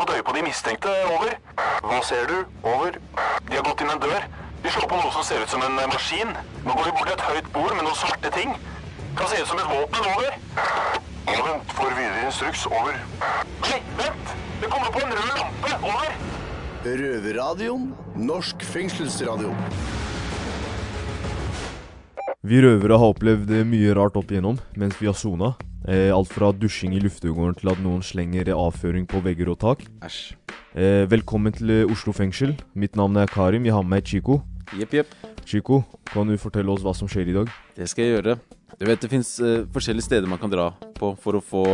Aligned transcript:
fått 0.00 0.14
øye 0.16 0.24
på 0.24 0.34
de 0.36 0.42
mistenkte. 0.46 0.92
Over. 1.14 1.34
Hva 1.84 2.00
ser 2.04 2.28
du? 2.30 2.38
Over. 2.64 2.96
De 3.48 3.56
har 3.56 3.64
gått 3.66 3.82
inn 3.84 3.92
en 3.92 4.02
dør. 4.02 4.26
De 4.62 4.72
slår 4.72 4.88
på 4.88 4.98
noe 5.00 5.12
som 5.14 5.24
ser 5.24 5.44
ut 5.44 5.52
som 5.52 5.62
en 5.64 5.78
eh, 5.80 5.88
maskin. 5.92 6.32
Nå 6.64 6.76
går 6.76 6.88
de 6.88 6.94
bort 6.96 7.08
til 7.08 7.16
et 7.16 7.26
høyt 7.28 7.52
bord 7.54 7.74
med 7.76 7.84
noen 7.86 7.98
svarte 7.98 8.32
ting. 8.36 8.56
Kan 9.18 9.30
se 9.30 9.40
ut 9.42 9.50
som 9.50 9.60
et 9.60 9.70
våpen. 9.70 10.08
Over. 10.14 10.36
Vent. 11.30 11.72
Får 11.76 11.94
videre 11.96 12.26
instruks. 12.26 12.66
Over. 12.70 12.98
Nei, 13.66 13.80
vent! 14.00 14.34
Det 14.60 14.68
kommer 14.72 14.92
på 14.92 15.04
en 15.04 15.14
rød 15.16 15.32
lampe. 15.38 15.76
Over. 15.92 16.18
Røverradioen. 16.84 17.88
Norsk 18.20 18.64
fengselsradio. 18.64 19.54
Vi 22.40 22.60
røvere 22.64 22.96
har 22.96 23.12
opplevd 23.12 23.50
mye 23.68 23.96
rart 23.96 24.16
opp 24.16 24.30
igjennom 24.32 24.56
mens 24.80 24.96
vi 25.00 25.08
har 25.10 25.16
sona. 25.16 25.52
Eh, 25.88 26.10
alt 26.12 26.28
fra 26.28 26.50
dusjing 26.52 26.92
i 26.92 27.00
luftegården 27.00 27.56
til 27.56 27.70
at 27.72 27.78
noen 27.80 28.02
slenger 28.04 28.50
avføring 28.52 29.06
på 29.08 29.22
vegger 29.24 29.48
og 29.48 29.60
tak. 29.62 29.84
Æsj. 30.04 30.34
Eh, 30.76 31.06
velkommen 31.08 31.54
til 31.56 31.72
eh, 31.72 31.86
Oslo 31.88 32.12
fengsel. 32.12 32.52
Mitt 32.74 32.98
navn 33.00 33.16
er 33.16 33.30
Karim. 33.30 33.64
Jeg 33.64 33.72
har 33.72 33.86
med 33.86 33.96
meg 33.96 34.04
Chico. 34.06 34.42
Jepp, 34.76 34.92
jepp. 34.92 35.14
Chico, 35.48 35.80
kan 36.12 36.28
du 36.28 36.36
fortelle 36.38 36.70
oss 36.70 36.84
hva 36.84 36.92
som 36.94 37.08
skjer 37.08 37.32
i 37.32 37.36
dag? 37.38 37.48
Det 37.78 37.88
skal 37.88 38.04
jeg 38.04 38.18
gjøre. 38.18 38.36
Du 38.76 38.84
vet 38.86 39.00
det 39.00 39.10
fins 39.10 39.32
forskjellige 39.72 40.06
steder 40.06 40.28
man 40.30 40.38
kan 40.38 40.52
dra 40.52 40.68
på 40.96 41.14
for 41.18 41.40
å 41.40 41.42
få 41.42 41.64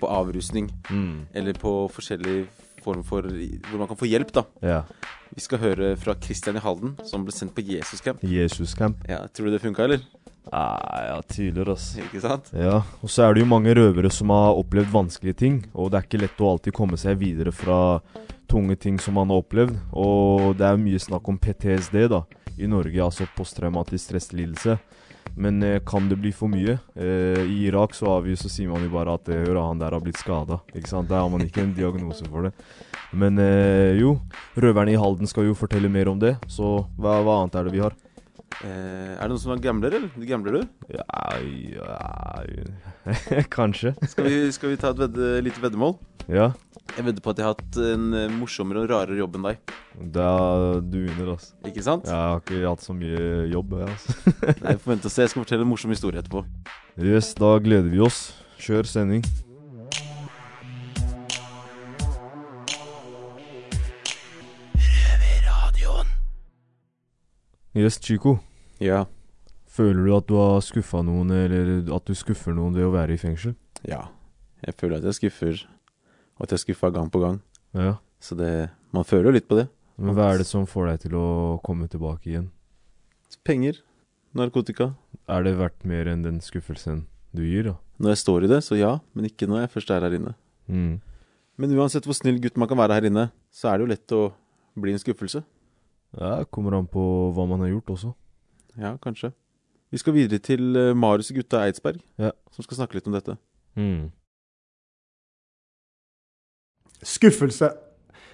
på 0.00 0.08
avrusning. 0.08 0.70
Mm. 0.88 1.28
Eller 1.36 1.60
på 1.60 1.84
forskjellige 1.92 2.48
former 2.80 3.04
for 3.04 3.22
Hvor 3.22 3.78
man 3.78 3.88
kan 3.88 3.96
få 4.00 4.08
hjelp, 4.08 4.32
da. 4.32 4.44
Ja. 4.64 4.82
Vi 5.30 5.44
skal 5.44 5.60
høre 5.62 5.96
fra 6.00 6.14
Christian 6.18 6.56
i 6.56 6.62
Halden, 6.64 6.96
som 7.06 7.26
ble 7.26 7.34
sendt 7.34 7.54
på 7.54 7.62
Jesuscamp. 7.62 8.24
Jesuscamp. 8.24 9.04
Ja, 9.08 9.26
tror 9.28 9.46
du 9.46 9.52
det 9.52 9.60
funka, 9.62 9.84
eller? 9.84 10.00
Ah, 10.52 11.02
ja, 11.06 11.22
tidligere, 11.22 11.76
altså. 11.76 12.00
Ikke 12.02 12.20
sant? 12.24 12.50
Ja, 12.56 12.80
og 13.02 13.10
så 13.12 13.28
er 13.28 13.34
det 13.34 13.44
jo 13.44 13.50
mange 13.52 13.74
røvere 13.78 14.10
som 14.10 14.32
har 14.34 14.58
opplevd 14.58 14.90
vanskelige 14.90 15.38
ting. 15.44 15.60
Og 15.74 15.90
det 15.90 16.00
er 16.00 16.08
ikke 16.08 16.22
lett 16.24 16.42
å 16.42 16.50
alltid 16.54 16.74
komme 16.74 16.98
seg 16.98 17.20
videre 17.20 17.52
fra 17.54 18.00
tunge 18.50 18.74
ting 18.82 18.98
som 18.98 19.14
man 19.20 19.30
har 19.30 19.44
opplevd. 19.44 19.76
Og 19.94 20.56
det 20.58 20.66
er 20.66 20.80
mye 20.80 20.98
snakk 21.02 21.30
om 21.30 21.38
PTSD 21.38 22.08
da, 22.10 22.24
i 22.58 22.66
Norge, 22.70 22.98
altså 23.04 23.28
posttraumatisk 23.36 24.08
stresslidelse. 24.08 24.78
Men 25.38 25.62
eh, 25.62 25.78
kan 25.86 26.08
det 26.10 26.18
bli 26.18 26.32
for 26.34 26.50
mye? 26.50 26.80
Eh, 26.98 27.44
I 27.46 27.62
Irak 27.68 27.94
så, 27.94 28.08
har 28.10 28.24
vi, 28.26 28.34
så 28.36 28.50
sier 28.50 28.72
man 28.72 28.82
jo 28.82 28.90
bare 28.90 29.14
at 29.14 29.30
eh, 29.30 29.44
hør, 29.46 29.60
han 29.62 29.78
der 29.78 29.94
har 29.94 30.02
blitt 30.02 30.18
skada. 30.18 30.58
Der 30.74 31.14
har 31.14 31.30
man 31.30 31.46
ikke 31.46 31.62
en 31.62 31.76
diagnose 31.76 32.26
for 32.26 32.48
det. 32.48 32.54
Men 33.14 33.38
eh, 33.38 34.00
jo, 34.00 34.16
røverne 34.58 34.96
i 34.96 34.98
Halden 34.98 35.30
skal 35.30 35.46
jo 35.46 35.54
fortelle 35.58 35.90
mer 35.92 36.10
om 36.10 36.18
det. 36.18 36.34
Så 36.50 36.80
hva, 36.98 37.20
hva 37.22 37.38
annet 37.44 37.60
er 37.60 37.68
det 37.68 37.76
vi 37.78 37.84
har? 37.86 37.94
Eh, 38.60 39.14
er 39.14 39.22
det 39.22 39.30
noen 39.30 39.40
som 39.40 39.54
er 39.54 39.60
gambler, 39.64 39.94
eller? 39.96 40.10
Du 40.12 40.24
Gambler 40.28 40.58
du? 40.58 40.62
Ja, 40.92 41.04
ja 41.40 41.94
Kanskje. 43.56 43.94
Skal 44.10 44.26
vi, 44.26 44.34
skal 44.52 44.74
vi 44.74 44.80
ta 44.80 44.90
et 44.92 45.00
vedde, 45.00 45.28
lite 45.46 45.62
veddemål? 45.62 45.94
Ja. 46.30 46.50
Jeg 46.96 47.06
vedder 47.06 47.22
på 47.24 47.32
at 47.32 47.40
jeg 47.40 47.46
har 47.46 47.54
hatt 47.54 47.78
en 47.94 48.04
eh, 48.18 48.32
morsommere 48.34 48.82
og 48.84 48.90
rarere 48.90 49.20
jobb 49.20 49.34
enn 49.38 49.46
deg. 49.48 49.56
Er 50.00 50.82
du 50.82 50.98
vinner, 51.06 51.28
altså. 51.36 51.54
Ikke 51.70 51.84
sant? 51.86 52.04
Jeg 52.10 52.16
har 52.16 52.42
ikke 52.42 52.60
hatt 52.66 52.82
så 52.84 52.92
mye 52.96 53.20
jobb, 53.52 53.68
jeg, 53.80 53.94
altså. 53.94 54.10
Nei, 54.64 54.74
får 54.74 54.88
vente 54.94 55.08
og 55.08 55.14
se. 55.14 55.20
Jeg 55.24 55.30
skal 55.34 55.44
fortelle 55.46 55.64
en 55.66 55.72
morsom 55.72 55.94
historie 55.94 56.18
etterpå. 56.22 56.40
Yes, 57.00 57.26
da 57.38 57.48
gleder 57.62 57.90
vi 57.92 58.02
oss. 58.04 58.18
Kjør 58.60 58.84
sending. 58.90 59.24
Yes, 67.76 68.00
Chico. 68.02 68.38
Ja. 68.82 69.04
Føler 69.70 70.02
du 70.02 70.14
at 70.16 70.26
du 70.26 70.34
har 70.34 70.62
skuffa 70.66 71.04
noen, 71.06 71.30
eller 71.30 71.92
at 71.94 72.08
du 72.08 72.16
skuffer 72.18 72.54
noen 72.56 72.74
ved 72.74 72.88
å 72.88 72.94
være 72.94 73.14
i 73.14 73.20
fengsel? 73.20 73.54
Ja. 73.86 74.08
Jeg 74.64 74.74
føler 74.80 74.98
at 74.98 75.06
jeg 75.06 75.18
skuffer, 75.20 75.60
og 76.34 76.48
at 76.48 76.54
jeg 76.56 76.64
skuffa 76.64 76.90
gang 76.90 77.12
på 77.12 77.20
gang. 77.22 77.38
Ja. 77.78 78.00
Så 78.20 78.34
det 78.36 78.70
Man 78.90 79.06
føler 79.06 79.30
jo 79.30 79.36
litt 79.36 79.46
på 79.46 79.54
det. 79.54 79.68
Men 80.02 80.16
hva 80.16 80.32
er 80.32 80.40
det 80.40 80.48
som 80.48 80.66
får 80.66 80.88
deg 80.88 81.04
til 81.04 81.14
å 81.14 81.60
komme 81.62 81.86
tilbake 81.86 82.26
igjen? 82.26 82.48
Penger. 83.46 83.78
Narkotika. 84.34 84.96
Er 85.30 85.46
det 85.46 85.54
verdt 85.60 85.86
mer 85.86 86.10
enn 86.10 86.24
den 86.26 86.40
skuffelsen 86.42 87.04
du 87.30 87.44
gir, 87.46 87.70
da? 87.70 87.76
Når 88.02 88.16
jeg 88.16 88.22
står 88.24 88.44
i 88.46 88.50
det, 88.50 88.60
så 88.66 88.80
ja. 88.80 88.96
Men 89.14 89.30
ikke 89.30 89.46
når 89.46 89.62
jeg 89.62 89.72
først 89.76 89.94
er 89.94 90.02
her 90.02 90.16
inne. 90.18 90.34
Mm. 90.66 90.98
Men 91.60 91.78
uansett 91.78 92.08
hvor 92.08 92.18
snill 92.18 92.42
gutt 92.42 92.58
man 92.58 92.66
kan 92.66 92.80
være 92.82 92.98
her 92.98 93.06
inne, 93.06 93.28
så 93.54 93.70
er 93.70 93.78
det 93.78 93.86
jo 93.86 93.92
lett 93.94 94.16
å 94.16 94.22
bli 94.80 94.96
en 94.96 95.02
skuffelse. 95.02 95.44
Ja, 96.18 96.44
kommer 96.50 96.74
an 96.78 96.88
på 96.90 97.02
hva 97.36 97.44
man 97.46 97.60
har 97.62 97.70
gjort 97.70 97.92
også. 97.94 98.14
Ja, 98.80 98.96
kanskje. 99.02 99.32
Vi 99.90 99.98
skal 99.98 100.14
videre 100.14 100.38
til 100.42 100.76
eh, 100.78 100.94
Marius 100.94 101.30
og 101.32 101.36
gutta 101.40 101.64
Eidsberg, 101.66 102.00
Ja. 102.18 102.30
som 102.54 102.62
skal 102.66 102.80
snakke 102.80 102.94
litt 102.98 103.06
om 103.10 103.14
dette. 103.14 103.36
Mm. 103.78 104.10
Skuffelse. 107.02 107.70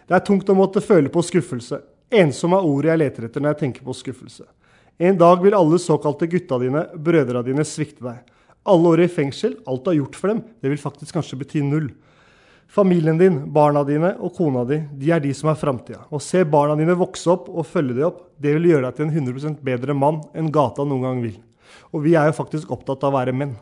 Det 0.06 0.14
er 0.14 0.24
tungt 0.26 0.48
å 0.50 0.56
måtte 0.56 0.82
føle 0.84 1.10
på 1.12 1.22
skuffelse. 1.24 1.80
Ensom 2.14 2.54
er 2.54 2.64
ordet 2.66 2.92
jeg 2.92 3.02
leter 3.02 3.26
etter 3.26 3.42
når 3.42 3.54
jeg 3.54 3.60
tenker 3.64 3.86
på 3.86 3.94
skuffelse. 3.96 4.46
En 5.02 5.18
dag 5.20 5.42
vil 5.42 5.54
alle 5.54 5.78
såkalte 5.82 6.28
gutta 6.30 6.58
dine, 6.62 6.86
brødra 6.96 7.42
dine, 7.44 7.64
svikte 7.66 8.04
deg. 8.06 8.20
Alle 8.66 8.92
år 8.94 9.02
i 9.04 9.08
fengsel, 9.12 9.58
alt 9.68 9.84
du 9.84 9.90
har 9.92 9.98
gjort 10.00 10.16
for 10.18 10.32
dem, 10.32 10.40
det 10.62 10.70
vil 10.72 10.80
faktisk 10.80 11.14
kanskje 11.18 11.38
bety 11.42 11.62
null. 11.66 11.90
Familien 12.68 13.18
din, 13.18 13.38
barna 13.52 13.84
dine 13.86 14.10
og 14.20 14.34
kona 14.36 14.64
di, 14.68 14.80
de 14.98 15.12
er 15.14 15.22
de 15.22 15.32
som 15.36 15.48
er 15.52 15.58
framtida. 15.58 16.02
Å 16.10 16.20
se 16.20 16.42
barna 16.44 16.74
dine 16.76 16.96
vokse 16.98 17.30
opp 17.32 17.46
og 17.48 17.66
følge 17.68 17.94
dem 17.96 18.08
opp, 18.08 18.24
det 18.42 18.56
vil 18.56 18.72
gjøre 18.72 18.88
deg 18.88 18.98
til 18.98 19.06
en 19.06 19.14
100% 19.30 19.62
bedre 19.64 19.94
mann 19.96 20.20
enn 20.36 20.50
gata 20.52 20.84
noen 20.84 21.06
gang 21.06 21.22
vil. 21.24 21.38
Og 21.94 22.02
vi 22.04 22.16
er 22.18 22.28
jo 22.28 22.36
faktisk 22.36 22.72
opptatt 22.74 23.06
av 23.06 23.14
å 23.14 23.18
være 23.18 23.34
menn. 23.36 23.54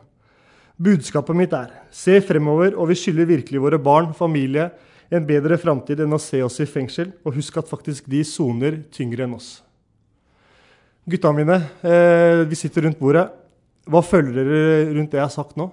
Budskapet 0.75 1.39
mitt 1.39 1.53
er 1.55 1.71
se 1.95 2.17
fremover, 2.25 2.75
og 2.75 2.89
vi 2.91 2.97
skylder 2.99 3.29
virkelig 3.29 3.63
våre 3.63 3.79
barn, 3.79 4.11
familie, 4.17 4.73
en 5.15 5.27
bedre 5.29 5.59
framtid 5.61 6.01
enn 6.03 6.17
å 6.17 6.19
se 6.19 6.41
oss 6.43 6.59
i 6.65 6.67
fengsel, 6.67 7.13
og 7.23 7.37
husk 7.37 7.61
at 7.61 7.71
faktisk 7.71 8.09
de 8.11 8.25
soner 8.27 8.81
tyngre 8.95 9.29
enn 9.29 9.37
oss. 9.37 9.61
Gutta 11.07 11.31
mine, 11.37 11.61
eh, 11.85 12.43
vi 12.49 12.57
sitter 12.57 12.89
rundt 12.89 12.99
bordet. 12.99 13.29
Hva 13.87 14.01
føler 14.03 14.33
dere 14.33 14.95
rundt 14.97 15.13
det 15.13 15.21
jeg 15.21 15.27
har 15.27 15.35
sagt 15.35 15.55
nå? 15.61 15.69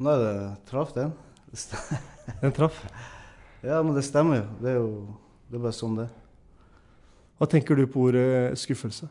Nei, 0.00 0.16
det 0.18 0.34
traff 0.70 0.96
den. 0.96 1.12
Den 2.40 2.54
traff. 2.56 2.80
Ja, 3.64 3.80
men 3.82 3.94
det 3.96 4.04
stemmer 4.06 4.42
jo. 4.42 4.46
Det 4.60 4.72
er 4.72 4.80
jo 4.80 4.90
det 5.48 5.58
er 5.58 5.64
bare 5.66 5.76
sånn 5.76 5.98
det. 5.98 6.08
Hva 7.38 7.46
tenker 7.50 7.78
du 7.78 7.84
på 7.90 8.08
ordet 8.08 8.56
skuffelse? 8.58 9.08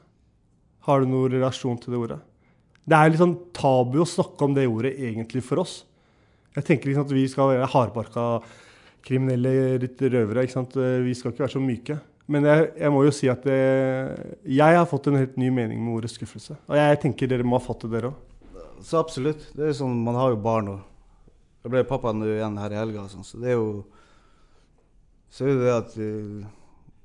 Har 0.87 1.01
du 1.01 1.07
noen 1.07 1.31
relasjon 1.31 1.77
til 1.79 1.93
det 1.93 1.99
ordet? 2.01 2.19
Det 2.83 2.97
er 2.97 3.11
litt 3.11 3.21
sånn 3.21 3.37
tabu 3.55 4.01
å 4.03 4.07
snakke 4.09 4.43
om 4.43 4.55
det 4.55 4.65
ordet 4.67 4.91
egentlig 4.97 5.43
for 5.45 5.61
oss. 5.63 5.83
Jeg 6.53 6.67
tenker 6.67 6.89
liksom 6.89 7.05
at 7.07 7.13
vi 7.15 7.23
skal 7.31 7.53
være 7.53 7.69
hardbarka 7.71 8.25
kriminelle 9.03 9.79
litt 9.81 10.01
røvere. 10.03 10.43
ikke 10.43 10.57
sant? 10.57 10.75
Vi 10.75 11.15
skal 11.15 11.31
ikke 11.31 11.45
være 11.45 11.55
så 11.55 11.63
myke. 11.63 11.97
Men 12.31 12.47
jeg, 12.47 12.67
jeg 12.79 12.91
må 12.95 13.01
jo 13.03 13.13
si 13.15 13.27
at 13.31 13.43
det, 13.43 13.59
jeg 14.47 14.77
har 14.79 14.87
fått 14.87 15.09
en 15.11 15.19
helt 15.19 15.35
ny 15.39 15.49
mening 15.51 15.81
med 15.83 15.97
ordet 15.97 16.11
skuffelse. 16.13 16.55
Og 16.69 16.77
jeg 16.79 16.99
tenker 17.03 17.31
dere 17.31 17.47
må 17.47 17.59
ha 17.59 17.63
fått 17.63 17.83
det, 17.85 17.91
dere 17.97 18.11
òg. 18.11 18.59
Så 18.83 18.99
absolutt. 18.99 19.47
Det 19.55 19.63
er 19.63 19.71
jo 19.71 19.79
sånn, 19.81 19.95
Man 20.03 20.19
har 20.19 20.31
jo 20.31 20.39
barn 20.43 20.71
og 20.75 20.81
Jeg 21.63 21.71
ble 21.71 21.83
pappa 21.87 22.11
nå 22.11 22.27
igjen 22.27 22.57
her 22.59 22.73
i 22.75 22.79
helga, 22.81 23.05
sånn, 23.11 23.23
så 23.23 23.39
det 23.39 23.53
er 23.53 23.57
jo 23.59 23.83
Så 25.33 25.47
er 25.47 25.57
det 25.61 25.71
at 25.73 25.93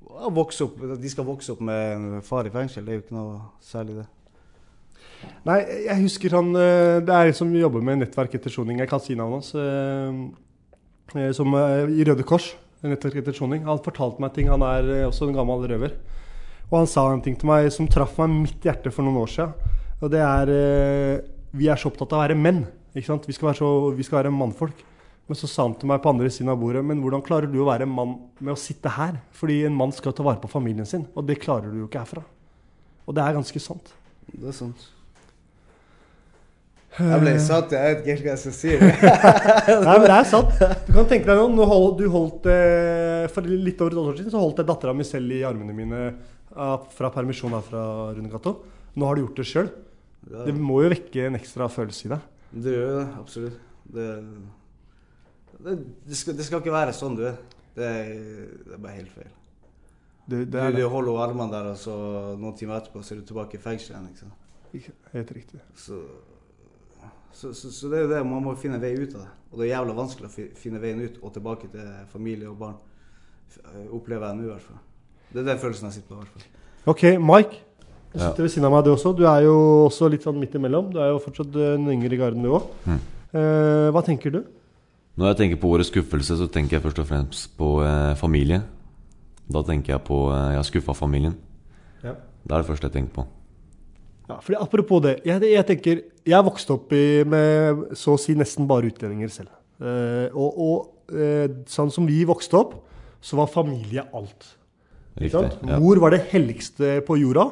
å 0.09 0.29
vokse 0.33 0.65
opp, 0.65 0.79
de 0.99 1.09
skal 1.11 1.25
vokse 1.27 1.53
opp 1.53 1.61
med 1.63 2.19
far 2.27 2.47
i 2.47 2.51
fengsel, 2.53 2.83
det 2.85 2.91
er 2.91 2.97
jo 2.99 3.03
ikke 3.05 3.15
noe 3.17 3.39
særlig, 3.63 4.01
det. 4.01 4.07
Nei, 5.47 5.57
jeg 5.83 5.99
husker 6.05 6.35
han 6.37 6.53
eh, 6.55 6.99
Det 7.03 7.11
er 7.11 7.29
en 7.29 7.35
som 7.35 7.49
jobber 7.55 7.83
med 7.83 7.99
nettverk 7.99 8.37
etter 8.37 8.53
soning. 8.53 8.79
Jeg 8.79 8.87
kan 8.91 9.01
si 9.03 9.17
navnet 9.19 9.41
hans. 9.41 9.51
eh, 11.19 11.31
Som 11.35 11.55
i 11.57 12.05
Røde 12.07 12.23
Kors. 12.23 12.53
Nettverk 12.85 13.17
etter 13.19 13.35
soning. 13.35 13.65
Han 13.67 13.81
fortalte 13.83 14.23
meg 14.23 14.31
ting. 14.35 14.47
Han 14.47 14.63
er 14.63 14.87
også 15.09 15.27
en 15.27 15.35
gammel 15.35 15.65
røver. 15.67 15.97
Og 16.69 16.77
han 16.77 16.87
sa 16.87 17.03
en 17.11 17.23
ting 17.25 17.35
til 17.35 17.49
meg 17.51 17.67
som 17.75 17.89
traff 17.91 18.15
meg 18.21 18.31
midt 18.31 18.63
i 18.63 18.69
hjertet 18.69 18.95
for 18.95 19.03
noen 19.03 19.19
år 19.25 19.33
siden. 19.33 19.75
Og 19.99 20.13
det 20.13 20.23
er 20.23 20.53
Vi 21.51 21.67
er 21.67 21.75
så 21.81 21.89
opptatt 21.91 22.13
av 22.13 22.21
å 22.21 22.23
være 22.23 22.39
menn. 22.39 22.63
Vi 22.93 23.03
skal 23.03 23.19
være, 23.21 23.57
så, 23.59 23.69
vi 23.95 24.05
skal 24.05 24.23
være 24.23 24.33
mannfolk. 24.33 24.85
Men 25.29 25.37
så 25.37 25.45
sa 25.45 25.67
han 25.67 25.75
til 25.77 25.89
meg 25.91 26.01
på 26.01 26.09
andre 26.09 26.29
siden 26.33 26.49
av 26.49 26.57
bordet 26.57 26.81
Men 26.81 27.03
hvordan 27.03 27.21
klarer 27.21 27.45
du 27.51 27.59
å 27.61 27.67
være 27.67 27.85
en 27.85 27.91
mann 27.93 28.15
med 28.41 28.55
å 28.55 28.57
sitte 28.57 28.89
her? 28.95 29.19
Fordi 29.37 29.59
en 29.67 29.75
mann 29.77 29.93
skal 29.93 30.15
ta 30.17 30.25
vare 30.25 30.41
på 30.41 30.49
familien 30.49 30.87
sin, 30.89 31.05
og 31.13 31.27
det 31.27 31.37
klarer 31.43 31.69
du 31.69 31.83
jo 31.83 31.89
ikke 31.89 32.01
herfra. 32.01 32.23
Og 33.05 33.17
det 33.17 33.25
er 33.25 33.35
ganske 33.37 33.61
sant. 33.61 33.91
Det 34.29 34.49
er 34.49 34.55
sant. 34.57 34.87
Jeg 36.97 37.21
ble 37.21 37.35
satt, 37.41 37.71
jeg 37.75 37.85
vet 37.85 37.99
ikke 38.01 38.13
helt 38.15 38.25
hva 38.25 38.33
jeg 38.33 38.41
skal 38.41 38.55
si. 38.57 38.71
Nei, 39.85 39.93
men 39.93 40.07
det 40.07 40.15
er 40.15 40.27
sant. 40.27 40.63
Du 40.87 40.89
kan 40.95 41.05
tenke 41.11 41.29
deg 41.29 41.37
nå, 41.37 41.45
nå 41.53 41.67
hold, 41.69 41.91
du 42.01 42.09
holdt, 42.11 42.49
eh, 42.49 43.27
For 43.31 43.45
litt 43.45 43.83
over 43.85 43.93
et 43.93 44.01
år 44.01 44.17
siden 44.17 44.33
så 44.33 44.41
holdt 44.41 44.63
jeg 44.63 44.69
dattera 44.71 44.95
mi 44.97 45.05
selv 45.07 45.37
i 45.37 45.43
armene 45.47 45.75
mine 45.77 46.01
eh, 46.09 46.89
fra 46.97 47.13
permisjon 47.13 47.53
her 47.53 47.63
fra 47.65 47.83
Rundegato. 48.17 48.55
Nå 48.97 49.07
har 49.07 49.15
du 49.15 49.23
gjort 49.27 49.39
det 49.39 49.47
sjøl. 49.47 49.71
Det 50.25 50.57
må 50.57 50.81
jo 50.83 50.91
vekke 50.91 51.29
en 51.29 51.37
ekstra 51.37 51.69
følelse 51.71 52.09
i 52.09 52.13
deg. 52.15 52.25
Det 52.53 52.73
gjør 52.73 52.87
jo 52.89 52.99
det, 52.99 53.07
absolutt. 53.19 53.59
Det, 53.93 54.05
det, 55.59 55.75
det, 56.07 56.17
skal, 56.17 56.37
det 56.37 56.45
skal 56.47 56.61
ikke 56.63 56.73
være 56.73 56.93
sånn, 56.95 57.15
du 57.19 57.25
er- 57.27 57.37
det 57.75 57.85
er 57.85 58.77
bare 58.81 58.95
helt 58.97 59.11
feil. 59.13 59.29
Du, 60.29 60.35
det 60.45 60.55
er 60.61 60.71
du 60.71 60.77
du 60.81 60.87
holder 60.89 61.19
armene 61.23 61.51
der, 61.51 61.69
og 61.71 61.77
så 61.77 61.93
noen 62.37 62.55
timer 62.57 62.77
etterpå 62.81 63.01
så 63.03 63.15
er 63.15 63.21
du 63.21 63.25
tilbake 63.29 63.57
i 63.57 63.61
fengsel 63.63 63.95
igjen. 63.95 64.09
ikke 64.09 64.19
sant? 64.19 64.33
Ikke- 64.73 64.93
Helt 65.13 65.31
riktig. 65.31 65.61
Så 65.75 66.01
Så, 67.31 67.53
så, 67.53 67.69
så 67.71 67.87
det 67.89 67.97
er 67.99 68.01
jo 68.01 68.09
det, 68.09 68.25
man 68.25 68.41
må 68.43 68.55
finne 68.57 68.75
en 68.75 68.81
vei 68.81 68.95
ut 68.97 69.13
av 69.15 69.21
det. 69.21 69.29
Og 69.51 69.59
det 69.59 69.65
er 69.67 69.75
jævla 69.77 69.93
vanskelig 69.95 70.27
å 70.27 70.47
finne 70.57 70.79
veien 70.81 70.99
ut 71.05 71.19
og 71.23 71.31
tilbake 71.33 71.69
til 71.71 71.91
familie 72.11 72.49
og 72.49 72.57
barn. 72.59 72.75
Øh, 73.75 73.93
Opplever 73.95 74.25
jeg 74.27 74.35
nå, 74.39 74.43
i 74.43 74.49
hvert 74.49 74.61
fall. 74.65 74.79
Det 75.31 75.39
er 75.39 75.45
den 75.53 75.59
følelsen 75.61 75.85
jeg 75.87 75.93
sitter 75.93 76.09
på, 76.09 76.15
i 76.15 76.17
hvert 76.17 76.33
fall. 76.33 76.43
Ok, 76.85 77.03
Mike. 77.21 77.61
Du 78.09 78.17
sitter 78.17 78.45
ved 78.45 78.51
siden 78.53 78.65
av 78.65 78.73
meg, 78.73 78.85
du 78.85 78.93
også. 78.93 79.11
Du 79.17 79.25
er 79.29 79.43
jo 79.45 79.55
også 79.85 80.09
litt 80.09 80.23
sånn 80.25 80.39
midt 80.41 80.55
imellom. 80.57 80.87
Du 80.93 80.97
er 81.01 81.11
jo 81.11 81.19
fortsatt 81.21 81.53
en 81.75 81.89
yngre 81.93 82.15
i 82.15 82.19
garden, 82.19 82.45
du 82.45 82.55
òg. 82.57 82.71
Mm. 82.89 83.03
hva 83.93 84.01
tenker 84.05 84.33
du? 84.33 84.39
Når 85.19 85.33
jeg 85.33 85.37
tenker 85.41 85.59
på 85.59 85.71
årets 85.75 85.89
skuffelse, 85.91 86.37
så 86.39 86.47
tenker 86.47 86.77
jeg 86.77 86.83
først 86.85 87.01
og 87.01 87.07
fremst 87.09 87.49
på 87.59 87.73
eh, 87.83 88.13
familie. 88.15 88.61
Da 89.51 89.63
tenker 89.67 89.97
jeg 89.97 90.03
på 90.07 90.19
eh, 90.31 90.53
Jeg 90.53 90.61
har 90.61 90.67
skuffa 90.69 90.95
familien. 90.95 91.35
Ja. 92.05 92.13
Det 92.15 92.55
er 92.55 92.63
det 92.63 92.69
første 92.69 92.87
jeg 92.87 92.95
tenker 92.95 93.17
på. 93.17 93.25
Ja, 94.29 94.37
fordi 94.45 94.59
Apropos 94.61 95.01
det. 95.03 95.17
Jeg, 95.27 95.43
jeg 95.51 95.65
tenker, 95.67 96.03
jeg 96.31 96.45
vokste 96.47 96.77
opp 96.77 96.93
i, 96.95 97.03
med 97.27 97.97
så 97.99 98.15
å 98.15 98.21
si 98.21 98.37
nesten 98.37 98.69
bare 98.69 98.87
utlendinger 98.93 99.33
selv. 99.33 99.51
Eh, 99.83 100.29
og 100.31 100.61
og 100.69 101.11
eh, 101.11 101.49
sånn 101.67 101.91
som 101.91 102.07
vi 102.07 102.21
vokste 102.29 102.55
opp, 102.61 102.77
så 103.19 103.41
var 103.41 103.51
familie 103.51 104.05
alt. 104.15 104.53
Riktig. 105.19 105.49
Ja. 105.67 105.81
Mor 105.81 105.99
var 105.99 106.15
det 106.15 106.21
helligste 106.31 107.01
på 107.03 107.19
jorda. 107.19 107.49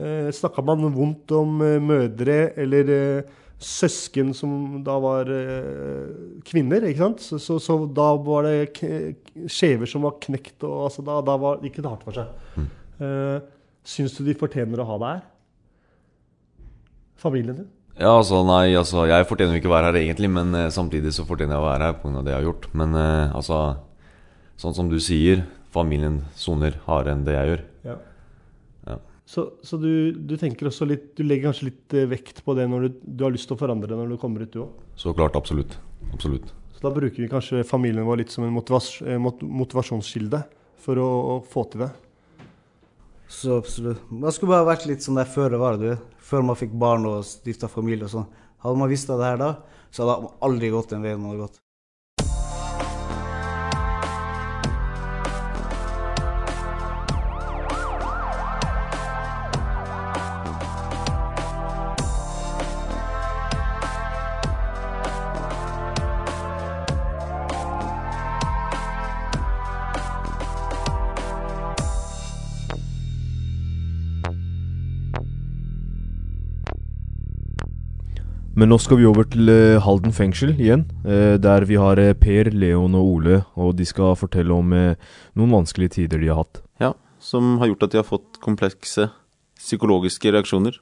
Eh, 0.00 0.28
Snakka 0.32 0.64
man 0.64 0.88
vondt 0.94 1.32
om 1.36 1.60
eh, 1.64 1.78
mødre 1.82 2.38
eller 2.60 2.92
eh, 2.92 3.32
søsken 3.62 4.32
som 4.34 4.80
da 4.84 4.94
var 5.02 5.28
eh, 5.30 6.38
kvinner, 6.48 6.86
ikke 6.88 7.04
sant? 7.04 7.24
Så, 7.24 7.40
så, 7.42 7.58
så 7.62 7.76
da 7.86 8.12
var 8.18 8.48
det 8.48 8.72
skjever 9.50 9.90
som 9.90 10.06
var 10.06 10.18
knekt, 10.22 10.58
og 10.66 10.88
altså, 10.88 11.04
da, 11.06 11.20
da 11.24 11.36
var, 11.40 11.60
gikk 11.62 11.82
det 11.82 11.90
hardt 11.90 12.06
for 12.06 12.16
seg. 12.16 12.32
Mm. 12.56 12.70
Eh, 13.02 13.36
syns 13.86 14.16
du 14.16 14.24
de 14.26 14.38
fortjener 14.38 14.82
å 14.82 14.88
ha 14.88 14.98
deg 15.02 15.14
her? 15.14 15.22
Familien 17.22 17.62
din? 17.62 17.70
Ja, 18.00 18.16
altså, 18.16 18.40
nei, 18.46 18.72
altså 18.74 19.04
Jeg 19.04 19.26
fortjener 19.28 19.54
jo 19.54 19.60
ikke 19.60 19.68
å 19.68 19.74
være 19.76 19.90
her 19.90 20.00
egentlig, 20.00 20.30
men 20.32 20.54
eh, 20.56 20.70
samtidig 20.74 21.12
så 21.14 21.26
fortjener 21.28 21.58
jeg 21.58 21.62
å 21.62 21.68
være 21.68 21.90
her 21.90 21.98
pga. 22.00 22.22
det 22.22 22.32
jeg 22.32 22.40
har 22.40 22.48
gjort. 22.48 22.70
Men 22.78 22.96
eh, 22.98 23.34
altså 23.36 23.64
Sånn 24.60 24.76
som 24.76 24.86
du 24.86 24.98
sier, 25.02 25.40
familien 25.74 26.20
soner 26.38 26.76
hardere 26.84 27.16
enn 27.16 27.22
det 27.26 27.32
jeg 27.34 27.48
gjør. 27.48 27.62
Så, 29.24 29.44
så 29.62 29.78
du, 29.78 30.12
du 30.12 30.34
tenker 30.36 30.66
også 30.66 30.82
litt 30.90 31.12
Du 31.14 31.22
legger 31.22 31.46
kanskje 31.52 31.68
litt 31.68 31.94
eh, 31.94 32.08
vekt 32.10 32.40
på 32.44 32.56
det 32.58 32.64
når 32.68 32.88
du, 32.88 32.96
du 33.06 33.22
har 33.24 33.30
lyst 33.32 33.46
til 33.48 33.54
å 33.54 33.60
forandre 33.60 33.86
det 33.92 33.96
når 34.00 34.10
du 34.10 34.18
kommer 34.20 34.42
ut, 34.42 34.50
du 34.52 34.64
òg? 34.64 34.80
Så 34.98 35.12
klart, 35.14 35.36
absolutt. 35.38 35.76
Absolutt. 36.12 36.50
Så 36.74 36.82
da 36.82 36.90
bruker 36.94 37.22
vi 37.22 37.28
kanskje 37.30 37.62
familien 37.68 38.04
vår 38.08 38.24
litt 38.24 38.34
som 38.34 38.44
en 38.44 38.52
motivas 38.56 38.96
eh, 39.06 39.20
mot- 39.22 39.44
motivasjonskilde 39.46 40.42
for 40.82 40.98
å, 40.98 41.06
å 41.06 41.36
få 41.46 41.62
til 41.70 41.84
det. 41.86 41.92
Så 43.32 43.56
absolutt. 43.62 44.02
Man 44.10 44.34
skulle 44.34 44.52
bare 44.56 44.66
vært 44.74 44.88
litt 44.90 45.04
sånn 45.06 45.16
der 45.20 45.30
før 45.30 45.54
det 45.54 45.60
var, 45.62 45.78
du. 45.80 45.94
Før 46.20 46.42
man 46.50 46.58
fikk 46.58 46.74
barn 46.82 47.06
og 47.08 47.22
stifta 47.24 47.70
familie 47.70 48.04
og 48.10 48.12
sånn. 48.12 48.26
Hadde 48.66 48.78
man 48.82 48.90
visst 48.90 49.08
det 49.08 49.22
her 49.22 49.38
da, 49.40 49.52
så 49.94 50.02
hadde 50.04 50.18
man 50.26 50.34
aldri 50.50 50.68
gått 50.74 50.92
den 50.92 51.06
veien 51.06 51.22
man 51.22 51.32
har 51.36 51.44
gått. 51.46 51.62
Men 78.52 78.68
nå 78.68 78.76
skal 78.82 78.98
vi 79.00 79.06
over 79.08 79.24
til 79.32 79.48
eh, 79.48 79.80
Halden 79.80 80.12
fengsel 80.12 80.50
igjen, 80.60 80.84
eh, 81.08 81.38
der 81.40 81.64
vi 81.64 81.78
har 81.80 81.96
eh, 82.00 82.12
Per, 82.12 82.50
Leon 82.52 82.92
og 82.98 83.06
Ole, 83.14 83.38
og 83.56 83.78
de 83.78 83.86
skal 83.88 84.12
fortelle 84.20 84.52
om 84.52 84.74
noen 84.74 85.54
vanskelige 85.56 85.96
tider 85.96 86.20
de 86.20 86.28
har 86.28 86.42
hatt. 86.42 86.60
Ja, 86.82 86.92
som 87.22 87.56
har 87.62 87.70
gjort 87.70 87.86
at 87.88 87.94
de 87.94 88.00
har 88.02 88.08
fått 88.08 88.36
komplekse 88.44 89.08
psykologiske 89.56 90.34
reaksjoner. 90.36 90.76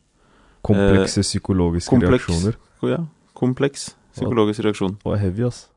Komplekse 0.67 1.22
psykologiske 1.22 1.94
kompleks. 1.94 2.26
reaksjoner. 2.26 2.58
Ja, 2.90 3.05
kompleks 3.38 3.93
psykologisk 4.19 4.67
reaksjon. 4.67 4.99
Og 5.06 5.14
er 5.14 5.22
heavy, 5.28 5.46
ass. 5.46 5.69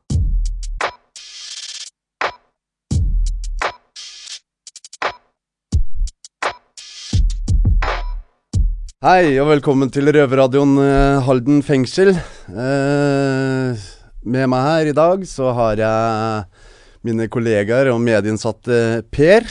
Hei, 9.04 9.34
og 9.36 9.50
velkommen 9.50 9.90
til 9.92 10.08
Røverradioen 10.16 10.78
eh, 10.80 11.18
Halden 11.26 11.58
fengsel. 11.60 12.14
Eh, 12.48 13.82
med 14.24 14.48
meg 14.48 14.62
her 14.64 14.88
i 14.88 14.94
dag 14.96 15.26
så 15.28 15.50
har 15.58 15.76
jeg 15.76 16.70
mine 17.04 17.26
kollegaer 17.28 17.90
og 17.92 18.00
medinnsatte 18.00 19.02
Per 19.12 19.44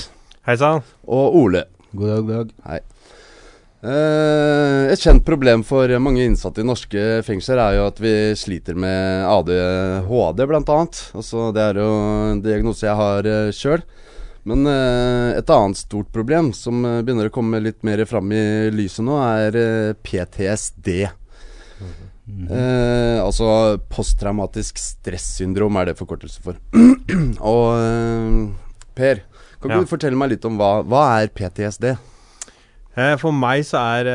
Hei 0.49 0.55
sann. 0.57 0.81
og 1.05 1.37
Ole. 1.37 1.61
God 1.93 2.09
dag, 2.09 2.23
god 2.23 2.33
dag. 2.33 2.55
Hei. 2.65 2.79
Eh, 3.93 4.89
et 4.95 5.05
kjent 5.05 5.21
problem 5.29 5.61
for 5.69 5.85
mange 6.01 6.25
innsatte 6.25 6.65
i 6.65 6.65
norske 6.65 7.21
fengsler 7.29 7.61
er 7.61 7.77
jo 7.77 7.87
at 7.91 8.01
vi 8.01 8.15
sliter 8.33 8.73
med 8.73 9.27
ADHD, 9.35 10.47
blant 10.49 10.73
annet. 10.79 11.03
Altså, 11.13 11.51
det 11.53 11.67
er 11.67 11.83
jo 11.83 11.91
en 12.31 12.41
diagnose 12.41 12.89
jeg 12.89 12.97
har 12.97 13.29
uh, 13.29 13.53
sjøl. 13.53 13.85
Men 14.49 14.65
eh, 14.67 15.37
et 15.39 15.49
annet 15.55 15.79
stort 15.79 16.09
problem 16.11 16.51
som 16.57 16.81
eh, 16.85 17.01
begynner 17.05 17.29
å 17.29 17.33
komme 17.33 17.61
litt 17.63 17.83
mer 17.87 18.01
fram 18.09 18.31
i 18.35 18.41
lyset 18.75 19.05
nå, 19.07 19.15
er 19.23 19.55
eh, 19.59 19.93
PTSD. 20.03 20.89
Eh, 22.49 23.19
altså 23.23 23.47
posttraumatisk 23.91 24.79
stressyndrom 24.79 25.75
er 25.81 25.91
det 25.91 25.97
forkortelse 25.99 26.43
for. 26.43 26.59
Og 27.53 27.67
eh, 27.77 28.39
Per, 28.95 29.23
kan 29.63 29.71
Ja. 29.73 29.79
du 29.81 29.87
fortelle 29.89 30.19
meg 30.19 30.33
litt 30.35 30.45
om 30.47 30.59
hva, 30.59 30.81
hva 30.87 31.03
er 31.23 31.31
PTSD? 31.33 31.93
Eh, 32.93 33.15
For 33.17 33.31
meg 33.33 33.63
så 33.65 33.79
er 33.97 34.09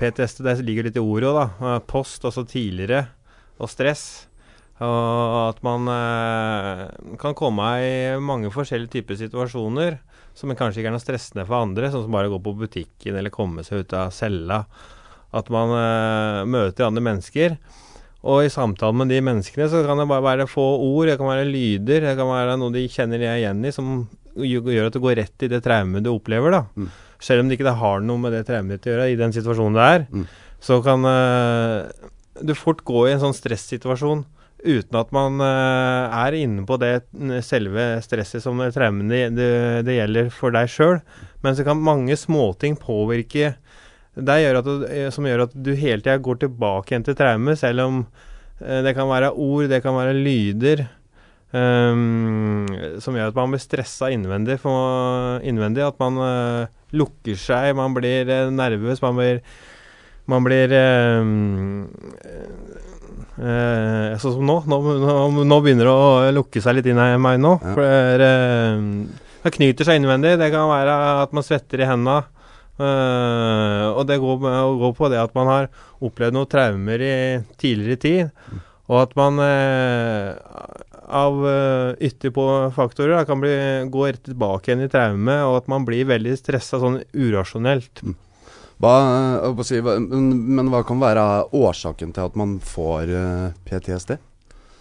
PTSD 0.00 0.40
Det 0.48 0.56
ligger 0.66 0.88
litt 0.88 0.96
i 0.98 1.02
ordet 1.04 1.28
òg, 1.30 1.36
da. 1.60 1.76
Post, 1.86 2.24
altså 2.26 2.42
tidligere, 2.48 3.04
og 3.62 3.70
stress. 3.70 4.26
Og 4.82 5.34
at 5.50 5.60
man 5.66 5.86
eh, 5.92 6.86
kan 7.20 7.36
komme 7.38 7.66
i 7.84 7.92
mange 8.22 8.50
forskjellige 8.54 8.96
typer 8.98 9.18
situasjoner 9.20 10.00
som 10.34 10.52
kanskje 10.56 10.80
ikke 10.80 10.88
er 10.90 10.94
noe 10.96 11.02
stressende 11.02 11.44
for 11.44 11.60
andre, 11.60 11.90
sånn 11.92 12.06
som 12.06 12.14
bare 12.14 12.30
å 12.30 12.34
gå 12.34 12.40
på 12.42 12.54
butikken 12.62 13.18
eller 13.18 13.32
komme 13.34 13.64
seg 13.66 13.84
ut 13.84 13.94
av 13.98 14.14
cella. 14.16 14.62
At 15.36 15.50
man 15.52 15.74
eh, 15.76 16.42
møter 16.48 16.88
andre 16.88 17.04
mennesker. 17.04 17.56
Og 18.22 18.44
i 18.46 18.50
samtalen 18.52 19.00
med 19.02 19.10
de 19.10 19.18
menneskene 19.24 19.66
så 19.70 19.82
kan 19.86 19.98
det 19.98 20.06
bare 20.10 20.24
være 20.24 20.48
få 20.50 20.64
ord, 20.86 21.08
det 21.10 21.18
kan 21.18 21.30
være 21.32 21.48
lyder, 21.48 22.04
det 22.06 22.16
kan 22.18 22.30
være 22.30 22.58
noe 22.60 22.74
de 22.74 22.84
kjenner 22.90 23.24
igjen 23.26 23.64
i, 23.66 23.72
som 23.74 24.04
gjør 24.38 24.86
at 24.88 24.94
du 24.94 25.00
går 25.02 25.18
rett 25.18 25.44
i 25.44 25.50
det 25.50 25.60
traumet 25.64 26.04
du 26.06 26.12
opplever. 26.12 26.54
da. 26.54 26.62
Mm. 26.78 26.92
Selv 27.22 27.42
om 27.42 27.50
det 27.50 27.58
ikke 27.58 27.74
har 27.82 28.04
noe 28.06 28.22
med 28.22 28.32
det 28.34 28.44
traumet 28.48 28.78
ditt 28.78 28.88
å 28.88 28.94
gjøre, 28.94 29.08
i 29.10 29.18
den 29.18 29.34
situasjonen 29.34 29.76
det 29.78 29.88
er, 29.88 30.06
Mm. 30.12 30.28
så 30.62 30.78
kan 30.86 31.04
eh, 31.04 31.90
du 32.46 32.54
fort 32.54 32.84
gå 32.86 33.08
i 33.08 33.12
en 33.12 33.20
sånn 33.20 33.36
stressituasjon 33.36 34.24
uten 34.62 34.98
at 34.98 35.10
man 35.14 35.42
eh, 35.42 36.16
er 36.22 36.36
inne 36.38 36.64
på 36.66 36.78
det 36.80 36.94
selve 37.44 37.86
stresset 38.04 38.44
som 38.44 38.60
traumen 38.74 39.10
det, 39.10 39.24
det, 39.34 39.96
gjelder 39.96 40.30
for 40.34 40.54
deg 40.54 40.70
sjøl. 40.70 41.00
Men 41.42 41.58
så 41.58 41.66
kan 41.66 41.82
mange 41.82 42.16
småting 42.18 42.78
påvirke 42.80 43.54
deg, 44.14 44.46
eh, 44.46 45.08
som 45.14 45.26
gjør 45.26 45.46
at 45.48 45.56
du 45.56 45.74
hele 45.74 46.02
tida 46.02 46.20
går 46.22 46.44
tilbake 46.44 46.92
igjen 46.92 47.06
til 47.06 47.18
traumet, 47.18 47.60
selv 47.60 47.86
om 47.86 48.02
eh, 48.62 48.82
det 48.86 48.94
kan 48.98 49.10
være 49.10 49.32
ord, 49.34 49.70
det 49.72 49.82
kan 49.84 49.98
være 49.98 50.18
lyder. 50.18 50.86
Um, 51.52 52.64
som 53.04 53.12
gjør 53.12 53.28
at 53.28 53.36
man 53.36 53.52
blir 53.52 53.60
stressa 53.60 54.08
innvendig, 54.08 54.54
innvendig. 55.44 55.82
At 55.84 55.98
man 56.00 56.16
uh, 56.16 56.70
lukker 56.96 57.36
seg, 57.36 57.74
man 57.76 57.92
blir 57.92 58.24
nervøs, 58.48 59.02
man 59.04 59.18
blir 59.18 59.42
Man 60.30 60.44
blir 60.46 60.72
eh, 60.76 61.20
eh, 63.42 64.18
Sånn 64.22 64.36
som 64.36 64.46
nå. 64.46 64.60
Nå, 64.70 64.78
nå. 65.02 65.44
nå 65.48 65.58
begynner 65.64 65.88
det 65.88 65.94
å 65.94 66.34
lukke 66.38 66.62
seg 66.62 66.78
litt 66.78 66.90
inn 66.90 67.00
i 67.02 67.08
meg 67.22 67.40
nå. 67.42 67.56
Ja. 67.58 67.74
For 67.74 67.82
det, 67.82 67.96
er, 68.14 68.26
eh, 68.28 69.32
det 69.42 69.54
knyter 69.56 69.88
seg 69.88 70.00
innvendig. 70.00 70.36
Det 70.40 70.52
kan 70.54 70.70
være 70.70 70.98
at 71.24 71.34
man 71.34 71.46
svetter 71.46 71.82
i 71.82 71.88
henda. 71.90 72.22
eh, 72.78 73.88
og 73.92 74.06
det 74.08 74.20
går, 74.22 74.46
går 74.84 74.94
på 74.98 75.10
det 75.12 75.20
at 75.22 75.34
man 75.38 75.50
har 75.50 75.72
opplevd 76.02 76.38
noen 76.38 76.50
traumer 76.50 77.02
i 77.02 77.16
tidligere 77.60 78.02
tid. 78.06 78.60
Og 78.90 78.98
at 79.04 79.14
man 79.18 79.38
eh, 79.42 80.32
av 81.12 81.38
uh, 81.44 81.92
ytterpå 82.00 82.44
faktorer 82.76 83.18
da, 83.18 83.24
kan 83.28 83.40
bli, 83.42 83.52
gå 83.92 84.06
rett 84.08 84.22
tilbake 84.24 84.70
igjen 84.70 84.86
i 84.86 84.90
traume, 84.92 85.34
og 85.44 85.58
at 85.60 85.70
man 85.70 85.84
blir 85.88 86.08
veldig 86.08 86.38
stressa 86.40 86.80
sånn 86.80 87.02
urasjonelt. 87.12 88.00
Hva, 88.82 89.62
si, 89.62 89.78
men, 89.86 90.30
men 90.58 90.70
hva 90.72 90.82
kan 90.86 90.98
være 91.02 91.24
årsaken 91.54 92.14
til 92.16 92.26
at 92.26 92.38
man 92.38 92.56
får 92.66 93.12
eh, 93.14 93.48
PTSD? 93.68 94.16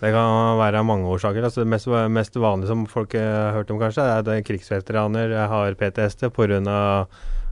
Det 0.01 0.10
kan 0.10 0.58
være 0.58 0.81
mange 0.81 1.05
årsaker. 1.13 1.46
Altså 1.46 1.62
det 1.62 1.70
mest, 1.70 1.86
mest 2.10 2.39
vanlige 2.41 2.72
som 2.72 2.88
folk 2.89 3.13
eh, 3.13 3.22
har 3.22 3.60
hørt 3.60 3.70
om, 3.70 3.77
kanskje, 3.81 4.08
er 4.08 4.24
at 4.24 4.48
krigsveteraner 4.48 5.36
har 5.51 5.77
PTSD 5.77 6.31
pga. 6.34 7.05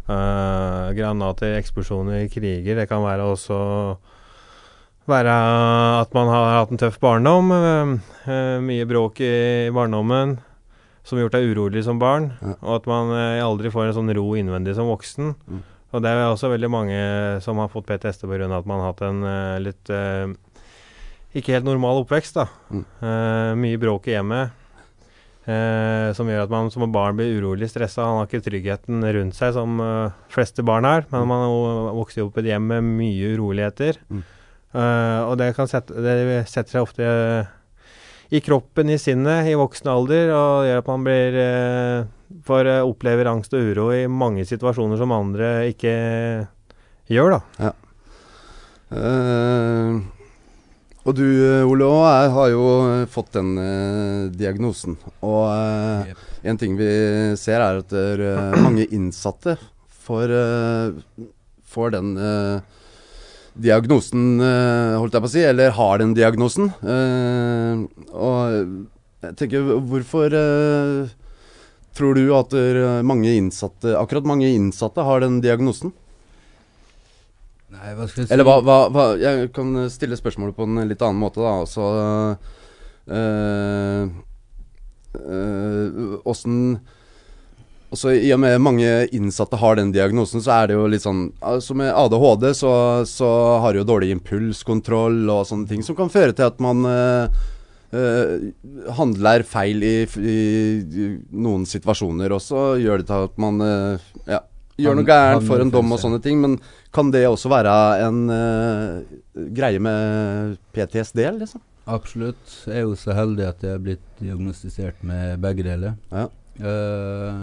Uh, 0.09 0.89
granater, 0.97 1.53
eksplosjoner 1.59 2.23
i 2.23 2.29
kriger. 2.33 2.79
Det 2.79 2.87
kan 2.89 3.03
være 3.03 3.27
også 3.29 3.57
være 5.09 5.33
at 6.01 6.13
man 6.17 6.29
har 6.33 6.55
hatt 6.55 6.71
en 6.73 6.81
tøff 6.81 6.97
barndom. 7.01 7.51
Uh, 7.53 7.91
eh, 8.25 8.57
mye 8.65 8.87
bråk 8.89 9.21
i 9.21 9.69
barndommen 9.73 10.39
som 11.05 11.17
har 11.17 11.27
gjort 11.27 11.37
deg 11.37 11.51
urolig 11.53 11.83
som 11.85 12.01
barn. 12.01 12.31
Ja. 12.41 12.55
Og 12.57 12.79
at 12.79 12.89
man 12.89 13.13
uh, 13.13 13.45
aldri 13.45 13.69
får 13.73 13.91
en 13.91 13.99
sånn 13.99 14.13
ro 14.17 14.31
innvendig 14.39 14.73
som 14.77 14.89
voksen. 14.89 15.35
Mm. 15.45 15.61
Og 15.89 16.03
det 16.05 16.11
er 16.11 16.27
også 16.27 16.51
veldig 16.51 16.69
mange 16.69 16.99
som 17.41 17.57
har 17.61 17.71
fått 17.73 17.87
PTSD 17.89 18.27
pga. 18.29 18.45
at 18.45 18.69
man 18.69 18.83
har 18.83 18.91
hatt 18.91 19.01
en 19.07 19.23
eh, 19.25 19.57
litt 19.63 19.89
eh, 19.89 20.29
ikke 21.33 21.55
helt 21.55 21.67
normal 21.67 22.03
oppvekst. 22.03 22.37
da. 22.37 22.47
Mm. 22.73 22.85
Uh, 23.01 23.51
mye 23.61 23.81
bråk 23.81 24.09
i 24.09 24.15
hjemmet. 24.15 24.55
Eh, 25.49 26.09
som 26.13 26.27
gjør 26.29 26.43
at 26.45 26.51
man 26.53 26.67
som 26.69 26.85
barn 26.93 27.17
blir 27.17 27.39
urolig, 27.39 27.69
stressa. 27.71 28.05
Han 28.05 28.19
har 28.19 28.27
ikke 28.29 28.45
tryggheten 28.45 29.05
rundt 29.15 29.37
seg 29.37 29.55
som 29.55 29.79
uh, 29.81 30.11
fleste 30.29 30.65
barn 30.65 30.85
har. 30.85 31.07
Men 31.13 31.29
man 31.29 31.45
har 31.45 31.95
vokst 31.97 32.21
opp 32.21 32.37
i 32.37 32.43
et 32.43 32.51
hjem 32.51 32.69
med 32.69 32.91
mye 32.99 33.31
uroligheter. 33.37 34.01
Mm. 34.09 34.25
Eh, 34.69 35.21
og 35.25 35.39
det, 35.41 35.53
kan 35.57 35.69
sette, 35.69 35.95
det 35.97 36.43
setter 36.49 36.75
seg 36.75 36.83
ofte 36.85 37.05
i 38.29 38.41
kroppen, 38.45 38.91
i 38.93 38.99
sinnet, 39.01 39.47
i 39.49 39.57
voksen 39.57 39.89
alder, 39.89 40.31
og 40.35 40.67
gjør 40.67 40.83
at 40.83 40.89
man 40.91 41.05
blir 41.07 41.39
eh, 41.41 42.07
får 42.45 42.69
eh, 42.69 42.85
opplever 42.85 43.29
angst 43.31 43.55
og 43.57 43.71
uro 43.71 43.89
i 43.95 44.05
mange 44.11 44.45
situasjoner 44.47 45.01
som 45.01 45.15
andre 45.15 45.49
ikke 45.71 45.93
gjør, 47.09 47.39
da. 47.39 47.73
Eh, 48.93 49.99
og 51.07 51.15
du, 51.17 51.25
Ole, 51.65 51.87
og 51.87 52.03
jeg 52.05 52.31
har 52.35 52.49
jo 52.51 52.63
fått 53.09 53.31
den 53.33 53.53
uh, 53.57 54.27
diagnosen. 54.35 54.97
Og 55.25 55.45
eh, 55.49 56.11
en 56.45 56.59
ting 56.59 56.75
vi 56.77 56.89
ser, 57.39 57.63
er 57.63 57.79
at 57.81 57.89
det 57.89 58.27
er 58.27 58.59
mange 58.59 58.85
innsatte 58.93 59.55
får, 60.09 60.33
får 61.69 61.95
den 61.95 62.11
eh, 62.17 62.77
diagnosen, 63.57 64.41
eh, 64.43 64.97
holdt 64.99 65.15
jeg 65.15 65.23
på 65.23 65.29
å 65.29 65.33
si, 65.33 65.45
eller 65.45 65.73
har 65.77 66.01
den 66.01 66.13
diagnosen. 66.17 66.69
Eh, 66.83 67.81
og 68.13 68.59
jeg 69.25 69.35
tenker, 69.39 69.71
hvorfor 69.89 70.35
eh, 70.35 71.15
tror 71.97 72.15
du 72.15 72.29
at 72.37 72.53
mange 73.03 73.33
innsatte, 73.35 73.95
akkurat 73.99 74.27
mange 74.29 74.51
innsatte 74.53 75.03
har 75.03 75.25
den 75.25 75.41
diagnosen? 75.43 75.93
Nei, 77.69 77.91
hva 77.93 78.07
skal 78.09 78.23
jeg 78.23 78.29
si? 78.29 78.33
Eller 78.33 78.47
hva, 78.47 78.55
hva, 78.65 78.77
hva 78.89 79.03
Jeg 79.21 79.51
kan 79.53 79.75
stille 79.93 80.17
spørsmålet 80.17 80.57
på 80.57 80.65
en 80.65 80.81
litt 80.89 81.03
annen 81.05 81.21
måte, 81.21 81.43
da. 81.43 81.51
Altså 81.61 81.83
øh, 83.13 84.09
øh, 85.19 86.15
Åssen 86.29 86.79
også 87.89 88.13
I 88.13 88.31
og 88.35 88.41
med 88.43 88.59
mange 88.61 88.89
innsatte 89.15 89.57
har 89.59 89.79
den 89.79 89.93
diagnosen, 89.93 90.43
så 90.45 90.59
er 90.59 90.69
det 90.69 90.77
jo 90.77 90.89
litt 90.91 91.05
sånn 91.05 91.29
altså 91.41 91.77
Med 91.77 91.89
ADHD 91.89 92.51
så, 92.57 92.73
så 93.09 93.29
har 93.63 93.73
du 93.73 93.81
jo 93.81 93.87
dårlig 93.89 94.11
impulskontroll 94.13 95.23
og 95.29 95.47
sånne 95.49 95.69
ting 95.69 95.85
som 95.85 95.97
kan 95.97 96.11
føre 96.13 96.35
til 96.37 96.49
at 96.49 96.61
man 96.61 96.85
eh, 96.85 97.39
øh, 97.97 98.51
handler 98.97 99.45
feil 99.47 99.83
i, 99.85 99.95
i, 100.05 100.37
noen 101.33 101.65
situasjoner. 101.69 102.35
også. 102.37 102.77
gjør 102.83 103.01
det 103.01 103.09
til 103.09 103.27
at 103.29 103.41
man 103.41 103.63
eh, 103.65 104.09
ja, 104.35 104.43
gjør 104.79 104.99
noe 104.99 105.09
gærent 105.09 105.47
for 105.47 105.63
en 105.63 105.73
dom 105.73 105.95
og 105.95 106.01
sånne 106.01 106.21
ting. 106.23 106.41
Men 106.43 106.59
kan 106.95 107.09
det 107.13 107.25
også 107.27 107.51
være 107.51 107.73
en 108.05 108.19
øh, 108.33 109.17
greie 109.55 109.81
med 109.81 110.59
PTSD, 110.75 111.23
liksom? 111.41 111.63
Absolutt. 111.89 112.43
Jeg 112.67 112.83
er 112.83 112.85
jo 112.85 112.93
så 112.99 113.15
heldig 113.17 113.47
at 113.49 113.65
jeg 113.65 113.73
er 113.73 113.81
blitt 113.81 114.05
diagnostisert 114.21 115.01
med 115.01 115.39
begge 115.41 115.65
deler. 115.65 115.97
Ja. 116.13 116.27
Eh, 116.59 117.41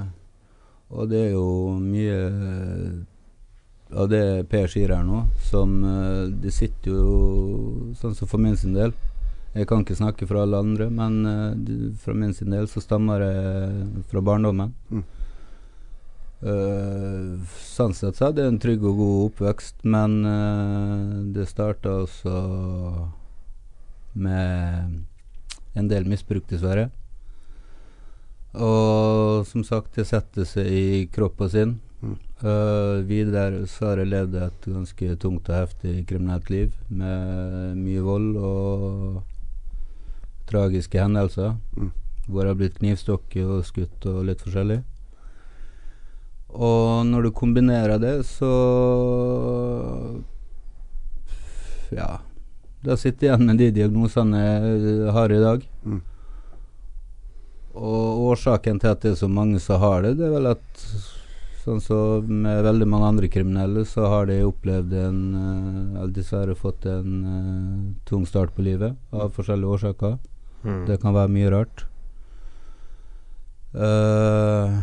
og 0.91 1.11
det 1.11 1.21
er 1.25 1.31
jo 1.35 1.47
mye 1.83 2.19
av 3.95 4.09
det 4.11 4.47
Per 4.51 4.71
sier 4.71 4.93
her 4.95 5.05
nå, 5.07 5.25
som 5.47 5.77
eh, 5.85 6.23
Det 6.43 6.53
sitter 6.55 6.95
jo 6.95 7.93
sånn 7.99 8.17
som 8.19 8.29
for 8.29 8.43
min 8.43 8.57
sin 8.59 8.75
del. 8.77 8.95
Jeg 9.57 9.69
kan 9.71 9.85
ikke 9.85 9.97
snakke 9.97 10.27
for 10.29 10.43
alle 10.43 10.59
andre, 10.61 10.89
men 10.93 11.21
eh, 11.31 11.93
for 12.03 12.19
min 12.19 12.35
sin 12.35 12.53
del 12.53 12.69
så 12.69 12.83
stammer 12.83 13.23
det 13.23 14.03
fra 14.11 14.25
barndommen. 14.25 14.75
Mm. 14.91 15.05
Uh, 16.37 17.41
sånn 17.65 17.95
sett 17.97 18.19
så 18.19 18.27
hadde 18.27 18.43
jeg 18.45 18.53
en 18.53 18.59
trygg 18.61 18.83
og 18.85 18.99
god 18.99 19.21
oppvekst, 19.31 19.79
men 19.89 20.19
uh, 20.21 21.15
det 21.33 21.47
starta 21.49 21.95
også 22.03 22.35
med 24.21 25.01
en 25.81 25.89
del 25.89 26.05
misbruk, 26.13 26.45
dessverre. 26.53 26.91
Og 28.57 29.47
som 29.49 29.65
sagt, 29.65 29.95
det 29.97 30.07
setter 30.09 30.47
seg 30.49 30.71
i 30.73 31.05
kropp 31.13 31.43
og 31.45 31.53
sinn. 31.53 31.77
Mm. 32.01 32.17
Uh, 32.41 33.05
videre 33.09 33.65
så 33.69 33.91
har 33.91 34.01
jeg 34.01 34.13
levd 34.13 34.37
et 34.47 34.69
ganske 34.69 35.17
tungt 35.21 35.49
og 35.49 35.57
heftig 35.57 35.95
kriminelt 36.09 36.51
liv 36.53 36.75
med 36.89 37.77
mye 37.81 38.05
vold 38.05 38.37
og 38.37 39.23
tragiske 40.49 41.01
hendelser. 41.01 41.57
Mm. 41.77 41.93
Hvor 42.27 42.43
jeg 42.43 42.53
har 42.53 42.61
blitt 42.61 42.79
knivstukket 42.81 43.45
og 43.45 43.65
skutt 43.69 44.09
og 44.11 44.25
litt 44.29 44.45
forskjellig. 44.45 44.81
Og 46.57 47.05
når 47.07 47.29
du 47.29 47.31
kombinerer 47.37 47.99
det, 48.01 48.17
så 48.27 48.53
Ja. 51.93 52.19
Da 52.85 52.97
sitter 52.97 53.27
jeg 53.27 53.35
igjen 53.35 53.47
med 53.47 53.59
de 53.59 53.71
diagnosene 53.71 54.39
jeg 54.39 55.13
har 55.13 55.33
i 55.33 55.41
dag. 55.43 55.63
Mm. 55.85 56.03
Og 57.77 58.25
årsaken 58.33 58.81
til 58.81 58.93
at 58.95 59.05
det 59.05 59.13
er 59.13 59.21
så 59.21 59.29
mange 59.29 59.61
som 59.61 59.81
har 59.83 60.03
det, 60.05 60.17
det 60.19 60.27
er 60.29 60.35
vel 60.39 60.51
at 60.55 60.85
sånn 61.67 61.83
som 61.83 62.29
med 62.45 62.63
veldig 62.63 62.87
mange 62.89 63.09
andre 63.11 63.29
kriminelle, 63.33 63.83
så 63.89 64.07
har 64.11 64.29
de 64.31 64.39
opplevd 64.47 64.93
en 65.01 65.21
eh, 65.35 66.01
Eller 66.01 66.15
dessverre 66.15 66.55
fått 66.55 66.87
en 66.87 67.15
uh, 67.27 67.95
tung 68.07 68.27
start 68.29 68.55
på 68.55 68.63
livet 68.63 68.95
av 69.11 69.33
forskjellige 69.35 69.73
årsaker. 69.79 70.19
Mm. 70.63 70.85
Det 70.87 70.99
kan 71.03 71.17
være 71.17 71.33
mye 71.33 71.51
rart. 71.51 71.87
Uh, 73.75 74.79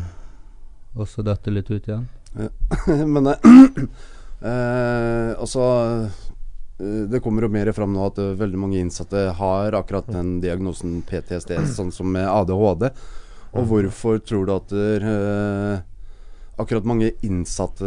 og 0.93 1.07
så 1.09 1.23
detter 1.25 1.55
litt 1.55 1.71
ut 1.71 1.87
igjen. 1.87 2.07
Ja. 2.35 2.49
Men 3.13 3.31
uh, 3.31 3.37
altså 5.43 5.63
Det 6.77 7.19
kommer 7.23 7.45
jo 7.45 7.51
mer 7.53 7.69
fram 7.75 7.93
nå 7.93 8.05
at 8.09 8.17
eh, 8.19 8.31
veldig 8.39 8.59
mange 8.59 8.79
innsatte 8.81 9.27
har 9.37 9.75
akkurat 9.77 10.07
den 10.09 10.39
diagnosen 10.43 11.01
PTSD, 11.07 11.53
sånn 11.75 11.91
som 11.93 12.09
med 12.11 12.25
ADHD. 12.27 12.89
Og 13.53 13.67
hvorfor 13.69 14.17
tror 14.25 14.47
du 14.49 14.53
at 14.55 14.71
uh, 14.73 15.75
akkurat 16.57 16.87
mange 16.89 17.11
innsatte 17.21 17.85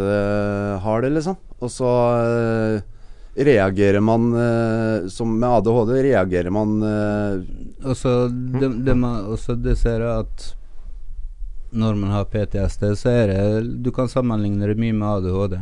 har 0.84 1.02
det, 1.02 1.10
liksom? 1.16 1.34
Og 1.58 1.72
så 1.74 1.90
uh, 2.22 2.78
reagerer 3.36 4.00
man 4.04 4.28
uh, 4.32 5.08
Som 5.12 5.34
med 5.40 5.48
ADHD 5.58 5.90
reagerer 6.06 6.52
man 6.52 6.76
eh, 6.84 7.40
Og 7.84 7.96
så 7.96 8.12
de, 8.28 8.68
de, 8.86 8.94
man- 8.96 9.26
og 9.32 9.38
så 9.40 9.56
det 9.56 9.74
ser 9.80 10.04
at 10.06 10.52
når 11.76 11.96
man 11.98 12.12
har 12.14 12.24
PTSD, 12.30 12.84
så 12.96 13.10
er 13.10 13.32
det 13.32 13.82
Du 13.84 13.90
kan 13.92 14.08
sammenligne 14.08 14.68
det 14.70 14.78
mye 14.80 14.94
med 14.96 15.08
ADHD. 15.18 15.58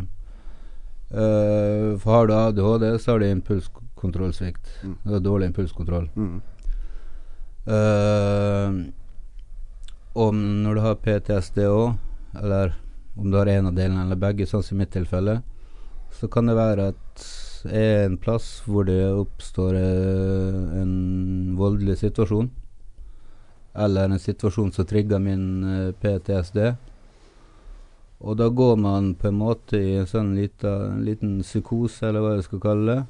Eh, 1.11 1.99
for 1.99 2.11
har 2.11 2.27
du 2.27 2.35
ADHD, 2.35 2.99
så 2.99 3.11
har 3.13 3.19
du 3.19 3.31
impulskontrollsvikt. 3.31 4.69
Mm. 4.83 4.97
Du 5.03 5.13
har 5.13 5.21
dårlig 5.21 5.47
impulskontroll. 5.47 6.11
mm, 6.17 6.43
Uh, 7.67 8.93
om 10.13 10.41
når 10.63 10.75
du 10.75 10.81
har 10.85 10.99
PTSD 11.01 11.63
òg, 11.65 11.95
eller 12.37 12.75
om 13.17 13.31
du 13.31 13.39
har 13.39 13.49
en 13.49 13.71
av 13.71 13.73
delene 13.73 14.03
eller 14.05 14.21
begge, 14.21 14.45
sånn 14.45 14.63
som 14.63 14.77
i 14.77 14.83
mitt 14.83 14.93
tilfelle, 14.93 15.39
så 16.13 16.29
kan 16.29 16.45
det 16.47 16.59
være 16.59 16.91
at 16.93 17.25
Det 17.65 17.73
er 17.73 18.03
en 18.05 18.19
plass 18.21 18.61
hvor 18.69 18.85
det 18.85 19.01
oppstår 19.09 19.73
uh, 19.73 20.77
en 20.83 21.57
voldelig 21.57 21.97
situasjon. 22.03 22.51
Eller 23.75 24.05
en 24.05 24.21
situasjon 24.21 24.69
som 24.77 24.85
trigger 24.85 25.19
min 25.19 25.95
PTSD. 26.03 26.77
Og 28.21 28.39
da 28.39 28.49
går 28.49 28.77
man 28.81 29.15
på 29.19 29.29
en 29.29 29.41
måte 29.41 29.81
i 29.81 29.97
en 29.99 30.09
sånn 30.09 30.35
lita, 30.39 30.71
en 30.93 31.03
liten 31.05 31.41
psykose, 31.43 32.09
eller 32.09 32.23
hva 32.25 32.37
jeg 32.37 32.47
skal 32.47 32.63
kalle 32.63 32.87
det. 32.93 33.03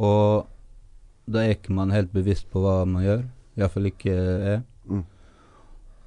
Og 0.00 0.48
da 1.30 1.44
er 1.44 1.54
ikke 1.54 1.76
man 1.76 1.94
helt 1.94 2.12
bevisst 2.14 2.48
på 2.50 2.62
hva 2.64 2.82
man 2.88 3.04
gjør. 3.04 3.24
Iallfall 3.58 3.90
ikke 3.90 4.14
jeg. 4.14 4.62
Mm. 4.90 5.04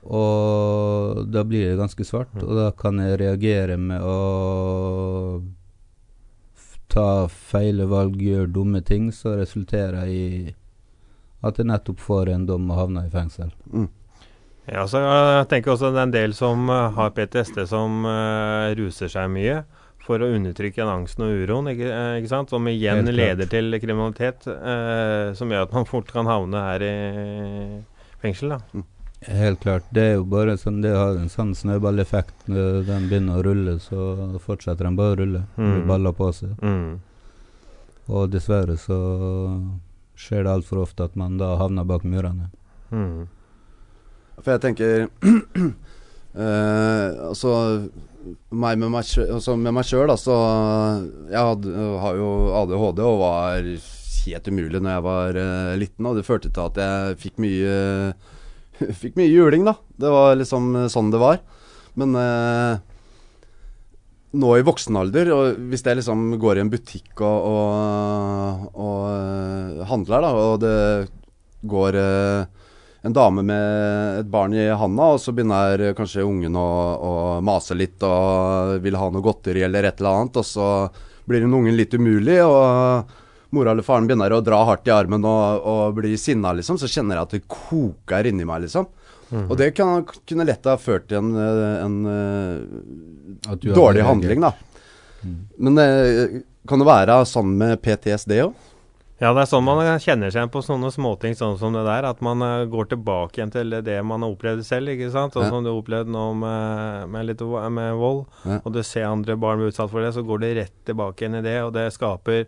Og 0.03 1.23
da 1.31 1.45
blir 1.47 1.69
det 1.69 1.79
ganske 1.79 2.03
svart, 2.07 2.33
og 2.43 2.57
da 2.57 2.71
kan 2.75 2.99
jeg 2.99 3.21
reagere 3.21 3.77
med 3.79 4.03
å 4.03 4.17
ta 6.91 7.29
feile 7.31 7.87
valg, 7.89 8.19
gjøre 8.21 8.51
dumme 8.53 8.83
ting, 8.85 9.11
som 9.15 9.37
resulterer 9.39 10.09
i 10.11 10.53
at 11.43 11.59
jeg 11.59 11.67
nettopp 11.67 12.03
får 12.03 12.33
en 12.33 12.45
dom 12.47 12.69
og 12.71 12.79
havner 12.79 13.07
i 13.07 13.13
fengsel. 13.13 13.51
Ja, 14.69 14.85
så 14.87 15.01
jeg 15.03 15.47
tenker 15.51 15.73
også 15.73 15.91
det 15.91 15.99
er 15.99 16.07
en 16.07 16.13
del 16.13 16.33
som 16.37 16.69
eh, 16.71 16.91
har 16.95 17.11
PTSD 17.15 17.65
som 17.67 18.05
uh, 18.07 18.71
ruser 18.79 19.11
seg 19.11 19.31
mye 19.33 19.63
for 20.03 20.23
å 20.23 20.29
undertrykke 20.35 20.81
den 20.81 20.91
angsten 20.91 21.25
og 21.25 21.43
uroen, 21.43 21.69
ikke, 21.71 21.87
eh, 21.87 22.15
ikke 22.19 22.31
sant? 22.31 22.51
som 22.51 22.67
igjen 22.67 23.07
leder 23.07 23.47
til 23.51 23.75
kriminalitet, 23.79 24.47
uh, 24.47 25.31
som 25.35 25.51
gjør 25.51 25.67
at 25.67 25.75
man 25.75 25.87
fort 25.87 26.11
kan 26.11 26.27
havne 26.27 26.63
her 26.63 26.83
i 26.83 26.95
fengsel. 28.23 28.55
da. 28.55 28.83
Helt 29.23 29.61
klart. 29.63 29.87
Det 29.95 30.03
er 30.03 30.17
jo 30.17 30.25
bare 30.27 30.57
sånn, 30.59 30.81
det 30.83 30.91
har 30.95 31.15
en 31.15 31.31
sånn 31.31 31.53
snøballeffekt. 31.55 32.35
Når 32.51 32.81
den 32.87 33.07
begynner 33.07 33.39
å 33.39 33.45
rulle, 33.47 33.77
så 33.79 34.09
fortsetter 34.43 34.83
den 34.83 34.99
bare 34.99 35.15
å 35.15 35.19
rulle. 35.21 35.45
Mm. 35.55 35.69
Det 35.71 35.85
baller 35.87 36.15
på 36.17 36.27
seg. 36.35 36.57
Mm. 36.59 36.99
Og 38.11 38.27
dessverre 38.33 38.75
så 38.79 38.97
skjer 40.19 40.43
det 40.43 40.51
altfor 40.51 40.83
ofte 40.83 41.07
at 41.07 41.15
man 41.19 41.39
da 41.39 41.53
havner 41.61 41.87
bak 41.87 42.03
murene. 42.03 42.49
Mm. 42.91 43.23
For 44.41 44.55
jeg 44.55 44.63
tenker 44.63 45.05
eh, 46.43 47.07
Altså 47.29 47.53
meg 48.55 48.77
med 48.79 48.87
meg, 48.93 49.07
altså 49.33 49.57
med 49.59 49.75
meg 49.75 49.83
sjøl, 49.87 50.07
da, 50.07 50.15
så 50.19 50.35
Jeg 51.27 51.43
hadde, 51.43 51.73
har 51.99 52.15
jo 52.15 52.29
ADHD 52.61 53.01
og 53.03 53.19
var 53.19 53.67
helt 54.23 54.47
umulig 54.47 54.79
når 54.79 54.93
jeg 54.93 55.03
var 55.09 55.41
eh, 55.41 55.73
liten, 55.81 56.07
og 56.07 56.15
det 56.15 56.23
førte 56.27 56.51
til 56.53 56.63
at 56.63 56.79
jeg 56.79 57.19
fikk 57.25 57.43
mye 57.43 57.73
Fikk 59.01 59.19
mye 59.19 59.29
juling, 59.29 59.67
da. 59.67 59.75
Det 59.99 60.09
var 60.09 60.37
liksom 60.39 60.71
sånn 60.91 61.11
det 61.13 61.19
var. 61.21 61.43
Men 61.99 62.15
eh, 62.17 62.79
nå 64.33 64.55
i 64.57 64.65
voksen 64.65 64.97
alder, 64.97 65.29
og 65.35 65.59
hvis 65.69 65.83
jeg 65.85 65.99
liksom 65.99 66.33
går 66.41 66.57
i 66.57 66.63
en 66.63 66.71
butikk 66.73 67.21
og, 67.21 67.45
og, 67.51 68.63
og 68.73 69.03
eh, 69.11 69.83
handler, 69.91 70.25
da, 70.25 70.31
og 70.33 70.55
det 70.63 70.73
går 71.69 71.99
eh, 72.01 72.62
en 73.03 73.13
dame 73.13 73.43
med 73.43 74.19
et 74.21 74.29
barn 74.31 74.53
i 74.55 74.69
handa, 74.69 75.09
og 75.15 75.19
så 75.19 75.33
begynner 75.35 75.89
kanskje 75.97 76.23
ungen 76.23 76.55
å, 76.55 76.69
å 76.95 77.11
mase 77.43 77.75
litt 77.75 78.03
og 78.07 78.77
vil 78.83 78.95
ha 78.95 79.09
noe 79.11 79.23
godteri 79.23 79.65
eller 79.65 79.89
et 79.89 79.99
eller 79.99 80.21
annet, 80.21 80.39
og 80.39 80.47
så 80.47 80.67
blir 81.27 81.43
hun 81.43 81.57
ungen 81.59 81.75
litt 81.75 81.93
umulig, 81.93 82.39
og 82.47 83.11
mora 83.53 83.73
eller 83.73 83.85
faren 83.85 84.07
begynner 84.07 84.33
å 84.33 84.41
dra 84.43 84.61
hardt 84.69 84.87
i 84.87 84.93
armen 84.95 85.27
og, 85.27 85.67
og 85.67 85.99
bli 85.99 86.15
sinna, 86.17 86.55
liksom, 86.55 86.79
så 86.79 86.87
kjenner 86.89 87.19
jeg 87.19 87.27
at 87.27 87.35
det 87.35 87.43
koker 87.51 88.31
inni 88.31 88.47
meg, 88.47 88.63
liksom. 88.69 88.87
Mhm. 89.33 89.45
Og 89.49 89.57
det 89.59 89.71
kan, 89.75 90.07
kunne 90.29 90.47
lett 90.47 90.67
ha 90.69 90.77
ført 90.79 91.09
til 91.09 91.19
en, 91.19 91.35
en 91.35 91.99
eh, 92.13 93.61
dårlig 93.67 94.07
handling, 94.07 94.47
da. 94.47 94.53
Mm. 95.23 95.39
Men 95.67 95.79
eh, 95.83 96.41
kan 96.67 96.79
det 96.79 96.87
være 96.87 97.23
sånn 97.27 97.55
med 97.59 97.81
PTSD 97.83 98.37
òg? 98.45 98.69
Ja, 99.23 99.29
det 99.31 99.45
er 99.45 99.47
sånn 99.47 99.63
man 99.63 99.79
kjenner 100.03 100.33
seg 100.35 100.49
på 100.51 100.59
sånne 100.65 100.89
småting 100.91 101.31
sånn 101.39 101.55
som 101.61 101.71
det 101.77 101.85
der. 101.87 102.03
At 102.09 102.19
man 102.25 102.41
eh, 102.43 102.65
går 102.67 102.89
tilbake 102.91 103.39
igjen 103.39 103.53
til 103.53 103.69
det 103.85 103.97
man 104.03 104.25
har 104.25 104.33
opplevd 104.35 104.65
selv, 104.67 104.91
ikke 104.91 105.11
sant. 105.13 105.31
Sånn 105.37 105.45
Ja. 105.47 105.49
som 105.53 105.63
du 105.63 105.69
opplevde 105.71 106.11
nå 106.11 106.25
med, 106.35 107.07
med 107.13 107.29
litt 107.29 107.39
med 107.71 107.93
vold. 108.01 108.25
Ja. 108.43 108.57
Og 108.65 108.73
du 108.75 108.81
ser 108.83 109.07
andre 109.07 109.37
barn 109.39 109.61
bli 109.61 109.69
utsatt 109.71 109.89
for 109.93 110.03
det, 110.03 110.11
så 110.17 110.25
går 110.27 110.43
det 110.43 110.49
rett 110.57 110.75
tilbake 110.89 111.23
igjen 111.23 111.39
i 111.39 111.43
det. 111.45 111.55
Og 111.63 111.71
det 111.77 111.85
skaper 111.95 112.41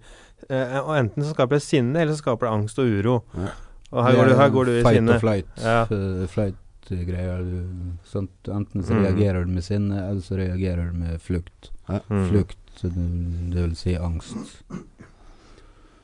eh, 0.50 0.80
og 0.82 0.92
Enten 1.00 1.24
så 1.24 1.32
skaper 1.34 1.56
det 1.62 1.64
sinne, 1.64 1.96
eller 2.02 2.12
så 2.14 2.22
skaper 2.26 2.50
det 2.50 2.54
angst 2.60 2.80
og 2.84 2.92
uro. 2.92 3.16
Ja. 3.40 3.54
Og 3.96 4.04
her 4.04 4.16
går, 4.20 4.28
du, 4.28 4.36
her 4.36 4.50
går 4.50 4.66
du 4.66 4.72
i 4.76 4.84
fight 4.84 4.98
sinne. 5.00 5.16
or 5.16 5.20
flight. 5.24 5.48
Ja. 5.64 5.82
eh, 5.96 6.26
Flight-greier. 6.28 7.40
du- 7.40 7.96
sånt. 8.12 8.36
Enten 8.52 8.84
så 8.84 8.94
Mm. 8.94 9.06
reagerer 9.06 9.46
du 9.46 9.52
med 9.54 9.64
sinne, 9.64 10.10
eller 10.10 10.22
så 10.22 10.36
reagerer 10.36 10.92
du 10.92 10.98
med 11.00 11.22
flukt. 11.22 11.72
Ja. 11.88 12.00
Mm. 12.10 12.28
Flukt, 12.30 12.58
det 12.84 13.62
vil 13.64 13.76
si 13.76 13.96
angst. 13.96 14.36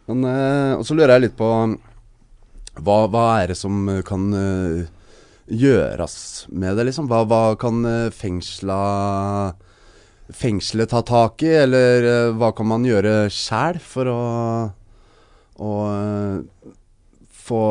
Men 0.09 0.25
eh, 0.27 0.73
Og 0.77 0.85
så 0.87 0.97
lurer 0.97 1.15
jeg 1.15 1.27
litt 1.27 1.37
på 1.39 1.49
hva, 2.81 2.97
hva 3.11 3.25
er 3.41 3.51
det 3.51 3.57
som 3.59 3.83
eh, 3.91 4.03
kan 4.07 4.29
eh, 4.33 4.83
gjøres 5.51 6.15
med 6.49 6.79
det, 6.79 6.87
liksom? 6.89 7.09
Hva, 7.11 7.25
hva 7.27 7.43
kan 7.59 7.83
fengsla 8.15 8.81
Fengselet 10.31 10.93
ta 10.93 11.01
tak 11.03 11.43
i, 11.43 11.49
eller 11.65 12.31
hva 12.39 12.53
kan 12.55 12.69
man 12.69 12.85
gjøre 12.87 13.25
sjæl 13.35 13.81
for 13.83 14.07
å, 14.07 14.21
å 15.59 15.71
få 17.51 17.63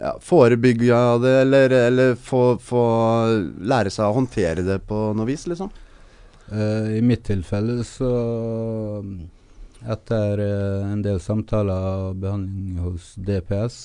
ja, 0.00 0.14
forebygge 0.24 1.02
det, 1.20 1.34
eller, 1.42 1.74
eller 1.90 2.14
få, 2.16 2.42
få 2.64 2.84
lære 3.60 3.92
seg 3.92 4.08
å 4.08 4.16
håndtere 4.16 4.64
det 4.64 4.78
på 4.88 5.10
noe 5.18 5.28
vis, 5.28 5.44
liksom? 5.50 5.68
Uh, 6.48 6.96
I 6.96 7.02
mitt 7.04 7.26
tilfelle 7.28 7.82
så 7.84 8.08
Etter 9.86 10.40
eh, 10.42 10.92
en 10.92 11.02
del 11.04 11.20
samtaler 11.22 11.88
og 12.08 12.22
behandling 12.22 12.78
hos 12.82 13.12
DPS, 13.14 13.76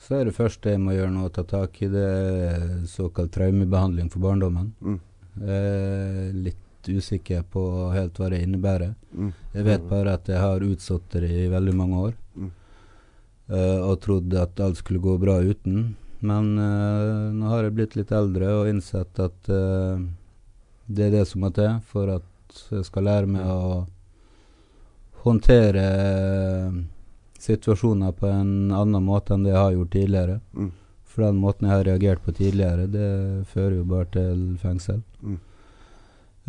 så 0.00 0.16
er 0.16 0.28
det 0.28 0.36
første 0.36 0.72
jeg 0.72 0.80
må 0.80 0.94
gjøre 0.96 1.12
nå 1.12 1.26
å 1.28 1.32
ta 1.32 1.44
tak 1.48 1.76
i, 1.84 1.88
det 1.92 2.04
er 2.04 2.66
såkalt 2.88 3.32
traumebehandling 3.36 4.08
for 4.12 4.24
barndommen. 4.24 4.72
Mm. 4.80 4.98
Er 5.44 6.32
litt 6.34 6.88
usikker 6.88 7.44
på 7.52 7.62
helt 7.92 8.16
hva 8.18 8.30
det 8.32 8.40
innebærer. 8.44 8.94
Mm. 9.12 9.32
Jeg 9.54 9.66
vet 9.66 9.84
bare 9.90 10.16
at 10.16 10.28
jeg 10.28 10.40
har 10.40 10.64
utsatt 10.64 11.16
det 11.16 11.28
i 11.28 11.48
veldig 11.52 11.74
mange 11.76 12.04
år. 12.08 12.14
Mm. 12.36 12.50
eh, 13.52 13.80
og 13.84 14.00
trodde 14.04 14.40
at 14.40 14.60
alt 14.64 14.80
skulle 14.80 15.02
gå 15.04 15.16
bra 15.20 15.40
uten. 15.44 15.94
Men 16.20 16.50
eh, 16.60 17.28
nå 17.36 17.52
har 17.52 17.64
jeg 17.64 17.76
blitt 17.76 17.96
litt 17.96 18.12
eldre 18.12 18.52
og 18.58 18.72
innsett 18.72 19.20
at 19.20 19.52
eh, 19.52 20.02
det 20.90 21.06
er 21.06 21.16
det 21.18 21.24
som 21.28 21.44
må 21.44 21.52
til 21.54 21.78
for 21.88 22.12
at 22.16 22.60
jeg 22.72 22.84
skal 22.88 23.06
lære 23.06 23.30
meg 23.30 23.46
å 23.46 23.84
håndtere 25.24 25.84
eh, 25.84 26.72
situasjoner 27.40 28.12
på 28.12 28.28
en 28.28 28.72
annen 28.72 29.04
måte 29.04 29.34
enn 29.34 29.44
det 29.44 29.54
jeg 29.54 29.60
har 29.60 29.76
gjort 29.76 29.92
tidligere. 29.96 30.40
Mm. 30.56 30.72
For 31.10 31.26
den 31.26 31.40
måten 31.42 31.66
jeg 31.66 31.76
har 31.76 31.86
reagert 31.88 32.24
på 32.24 32.34
tidligere, 32.36 32.86
det 32.90 33.08
fører 33.50 33.80
jo 33.80 33.86
bare 33.90 34.10
til 34.14 34.44
fengsel. 34.62 35.00
Mm. 35.22 35.38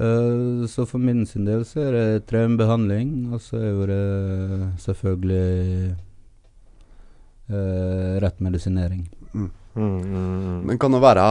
Eh, 0.01 0.67
så 0.71 0.85
for 0.85 0.99
min 1.03 1.25
sin 1.25 1.45
del 1.45 1.65
så 1.67 1.87
er 1.87 1.97
det 1.97 2.27
traumebehandling, 2.29 3.33
og 3.33 3.41
så 3.43 3.59
er 3.59 3.91
det 3.91 4.03
selvfølgelig 4.85 5.95
eh, 7.49 8.13
rett 8.23 8.39
medisinering. 8.39 9.09
Mm. 9.33 9.49
Mm, 9.73 9.97
mm, 9.97 10.39
mm. 10.45 10.61
Men 10.67 10.79
kan 10.79 10.91
det 10.91 10.99
være 10.99 11.21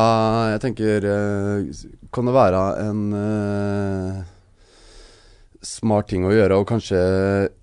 Jeg 0.54 0.60
tenker 0.62 1.04
eh, 1.04 1.80
Kan 2.08 2.24
det 2.24 2.32
være 2.32 2.62
en 2.86 3.02
eh, 3.12 4.22
smart 5.64 6.08
ting 6.10 6.24
å 6.24 6.32
gjøre 6.32 6.56
og 6.60 6.68
kanskje 6.70 7.00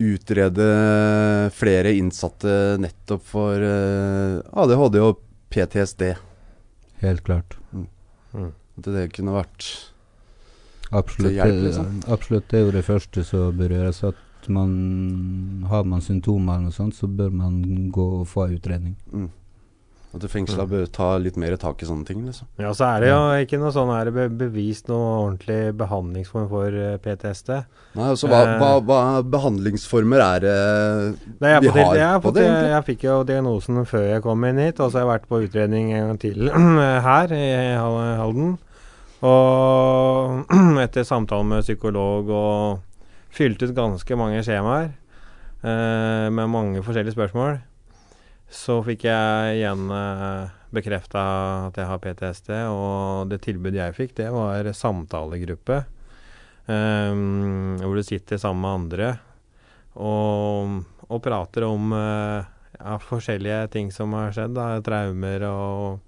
utrede 0.03 0.67
flere 1.57 1.93
innsatte 1.97 2.77
nettopp 2.81 3.23
for 3.25 3.63
eh, 3.65 4.37
ADHD 4.53 4.99
og 5.01 5.21
PTSD? 5.53 6.11
Helt 7.01 7.23
klart. 7.25 7.57
Mm. 7.73 7.87
At 8.77 8.89
det 8.93 9.09
kunne 9.15 9.37
vært 9.37 9.69
Absolutt. 10.87 11.33
Til 11.33 11.35
hjelp, 11.35 11.63
liksom. 11.65 11.87
Absolutt, 12.07 12.45
det 12.51 12.59
er 12.59 12.63
jo 12.63 12.75
det 12.77 12.85
første 12.87 13.23
som 13.27 13.57
bør 13.57 13.73
gjøres. 13.75 14.03
At 14.07 14.47
man 14.47 15.65
Har 15.67 15.83
man 15.83 15.99
symptomer 16.01 16.55
eller 16.55 16.69
noe 16.69 16.75
sånt, 16.75 16.95
så 16.95 17.09
bør 17.11 17.33
man 17.35 17.89
gå 17.91 18.05
og 18.21 18.27
få 18.27 18.47
utredning. 18.55 18.95
mm. 19.11 19.27
At 20.15 20.23
fengsla 20.31 20.63
bør 20.65 20.85
ta 20.89 21.17
litt 21.19 21.35
mer 21.37 21.53
tak 21.59 21.81
i 21.83 21.85
sånne 21.85 22.05
ting, 22.07 22.21
liksom. 22.25 22.47
Ja, 22.57 22.69
så 22.73 22.85
er 22.87 23.03
det 23.03 23.09
jo 23.11 23.17
ikke 23.43 23.57
noe 23.59 23.73
sånn 23.75 23.89
er 23.93 24.07
det 24.07 24.27
bevist 24.39 24.87
noe 24.87 25.09
ordentlig 25.25 25.75
behandlingsform 25.77 26.47
for 26.49 26.71
eh, 26.73 26.95
PTSD. 27.03 27.49
Nei, 27.99 28.07
altså 28.13 28.29
hva, 28.31 28.39
Eh. 28.47 28.53
hva, 28.61 28.69
hva 28.87 28.99
behandlingsformer 29.35 30.23
er 30.23 30.39
det 30.45 30.55
Nei, 31.43 31.51
jeg, 31.51 31.61
vi 31.67 31.73
har 31.75 31.81
jeg, 31.83 31.99
jeg, 32.01 32.21
på 32.23 32.31
det, 32.37 32.45
egentlig? 32.47 32.71
jeg 32.71 32.87
fikk 32.87 33.03
jo 33.09 33.17
diagnosen 33.27 33.81
før 33.85 34.07
jeg 34.07 34.23
kom 34.25 34.47
inn 34.47 34.63
hit, 34.63 34.79
og 34.79 34.89
så 34.89 34.97
har 35.01 35.05
jeg 35.05 35.11
vært 35.11 35.27
på 35.29 35.41
utredning 35.43 35.91
en 35.91 36.07
gang 36.13 36.21
til 36.23 36.49
her 37.09 37.35
i 37.35 37.45
Halden. 37.77 38.55
Og 39.27 40.51
etter 40.85 41.03
samtale 41.07 41.45
med 41.51 41.65
psykolog 41.67 42.29
og 42.31 42.79
fylt 43.37 43.61
ut 43.61 43.75
ganske 43.77 44.17
mange 44.17 44.39
skjemaer 44.45 44.87
eh, 45.61 46.27
med 46.31 46.47
mange 46.53 46.83
forskjellige 46.85 47.17
spørsmål, 47.17 47.57
så 48.49 48.79
fikk 48.85 49.05
jeg 49.09 49.57
igjen 49.59 49.89
eh, 49.91 50.49
bekrefta 50.75 51.21
at 51.67 51.77
jeg 51.79 51.87
har 51.89 52.01
PTSD, 52.03 52.51
og 52.71 53.29
det 53.31 53.41
tilbudet 53.43 53.79
jeg 53.81 53.95
fikk, 53.97 54.15
det 54.19 54.31
var 54.35 54.67
samtalegruppe. 54.75 55.83
Um, 56.67 57.77
hvor 57.79 57.95
du 57.95 58.03
sitter 58.03 58.35
sammen 58.41 58.59
med 58.65 58.73
andre 58.75 59.05
og, 59.95 60.81
og 61.07 61.21
prater 61.23 61.63
om 61.63 61.93
uh, 61.95 62.43
ja, 62.75 62.97
forskjellige 62.99 63.61
ting 63.71 63.87
som 63.95 64.11
har 64.17 64.35
skjedd. 64.35 64.51
Da, 64.57 64.65
traumer 64.83 65.45
og 65.47 66.01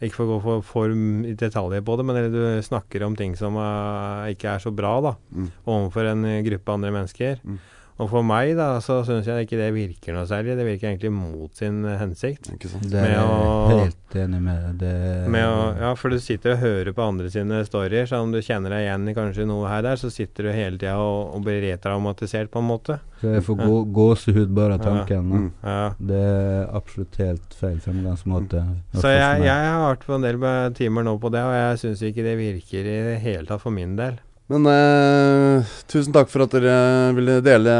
Ikke 0.00 0.16
for 0.16 0.24
å 0.24 0.30
gå 0.30 0.38
for, 0.46 0.62
for 0.64 0.94
i 1.28 1.34
detaljer 1.36 1.84
på 1.84 1.98
det, 2.00 2.06
men 2.08 2.32
du 2.32 2.40
snakker 2.64 3.04
om 3.04 3.18
ting 3.18 3.36
som 3.36 3.58
uh, 3.60 4.24
ikke 4.32 4.54
er 4.54 4.64
så 4.64 4.72
bra 4.72 4.94
da, 5.04 5.14
Mm. 5.36 5.50
overfor 5.68 6.08
en 6.14 6.24
gruppe 6.48 6.72
andre 6.78 6.94
mennesker. 6.96 7.44
Mm. 7.44 7.60
Og 8.00 8.08
for 8.08 8.24
meg 8.24 8.54
da, 8.56 8.78
så 8.80 9.02
syns 9.04 9.26
jeg 9.28 9.44
ikke 9.44 9.58
det 9.60 9.66
virker 9.76 10.14
noe 10.16 10.24
særlig. 10.28 10.54
Det 10.56 10.64
virker 10.64 10.88
egentlig 10.88 11.10
mot 11.12 11.52
sin 11.58 11.82
eh, 11.84 11.98
hensikt. 12.00 12.48
Ikke 12.54 12.70
sant? 12.72 12.86
Det 12.88 13.02
er 13.10 13.18
å- 13.20 13.68
helt 13.74 14.16
enig 14.16 14.40
med. 14.42 14.78
Det, 14.80 14.92
Med 15.30 15.44
å, 15.44 15.58
ja, 15.78 15.90
for 16.00 16.08
du 16.10 16.16
sitter 16.18 16.54
og 16.54 16.62
hører 16.64 16.94
på 16.96 17.04
andre 17.04 17.28
sine 17.30 17.60
storyer, 17.68 18.08
så 18.08 18.22
om 18.24 18.32
du 18.32 18.40
kjenner 18.40 18.72
deg 18.72 18.86
igjen 18.86 19.04
i 19.12 19.14
kanskje 19.18 19.46
noe 19.50 19.68
her 19.68 19.84
der, 19.84 20.00
så 20.00 20.08
sitter 20.10 20.48
du 20.48 20.52
hele 20.56 20.78
tida 20.80 20.96
og, 20.96 21.34
og 21.36 21.44
blir 21.44 21.60
retraumatisert 21.66 22.50
på 22.50 22.62
en 22.64 22.70
måte. 22.70 22.96
jeg 23.20 23.44
får 23.44 23.60
gå, 23.60 23.76
gåsehud 24.00 24.54
bare 24.56 24.78
av 24.78 24.86
tanken. 24.86 25.28
Ja. 25.28 25.42
Mm. 25.44 25.52
Ja. 25.62 25.84
Det 26.00 26.22
er 26.24 26.74
absolutt 26.80 27.20
helt 27.20 27.54
feil 27.60 27.78
fremgangsmåte. 27.84 28.64
hvert 28.64 29.04
Så 29.04 29.12
jeg, 29.12 29.44
jeg 29.44 29.68
har 29.68 29.84
vært 29.90 30.08
på 30.08 30.16
en 30.16 30.24
del 30.24 30.74
timer 30.80 31.04
nå 31.04 31.18
på 31.20 31.30
det, 31.36 31.44
og 31.44 31.52
jeg 31.58 31.78
syns 31.84 32.02
ikke 32.08 32.24
det 32.24 32.36
virker 32.40 32.80
i 32.88 32.98
det 33.12 33.20
hele 33.28 33.44
tatt 33.46 33.60
for 33.60 33.76
min 33.76 33.94
del. 34.00 34.16
Men 34.50 34.66
eh, 34.66 35.62
tusen 35.86 36.10
takk 36.10 36.26
for 36.26 36.42
at 36.42 36.54
dere 36.56 37.12
ville 37.14 37.36
dele 37.38 37.72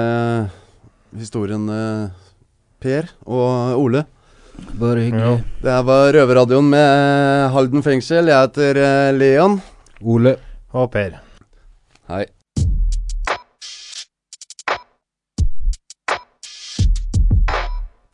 historien, 1.18 1.64
eh, 1.66 2.12
Per 2.78 3.08
og 3.26 3.80
Ole. 3.80 4.04
Bare 4.78 5.02
hyggelig. 5.02 5.40
Det 5.64 5.72
her 5.72 5.82
var 5.82 6.12
Røverradioen 6.14 6.68
med 6.70 7.48
Halden 7.50 7.82
fengsel. 7.82 8.30
Jeg 8.30 8.46
heter 8.46 8.78
eh, 8.78 9.10
Leon. 9.16 9.56
Ole. 9.98 10.36
Og 10.70 10.86
Per. 10.94 11.16
Hei. 12.06 12.28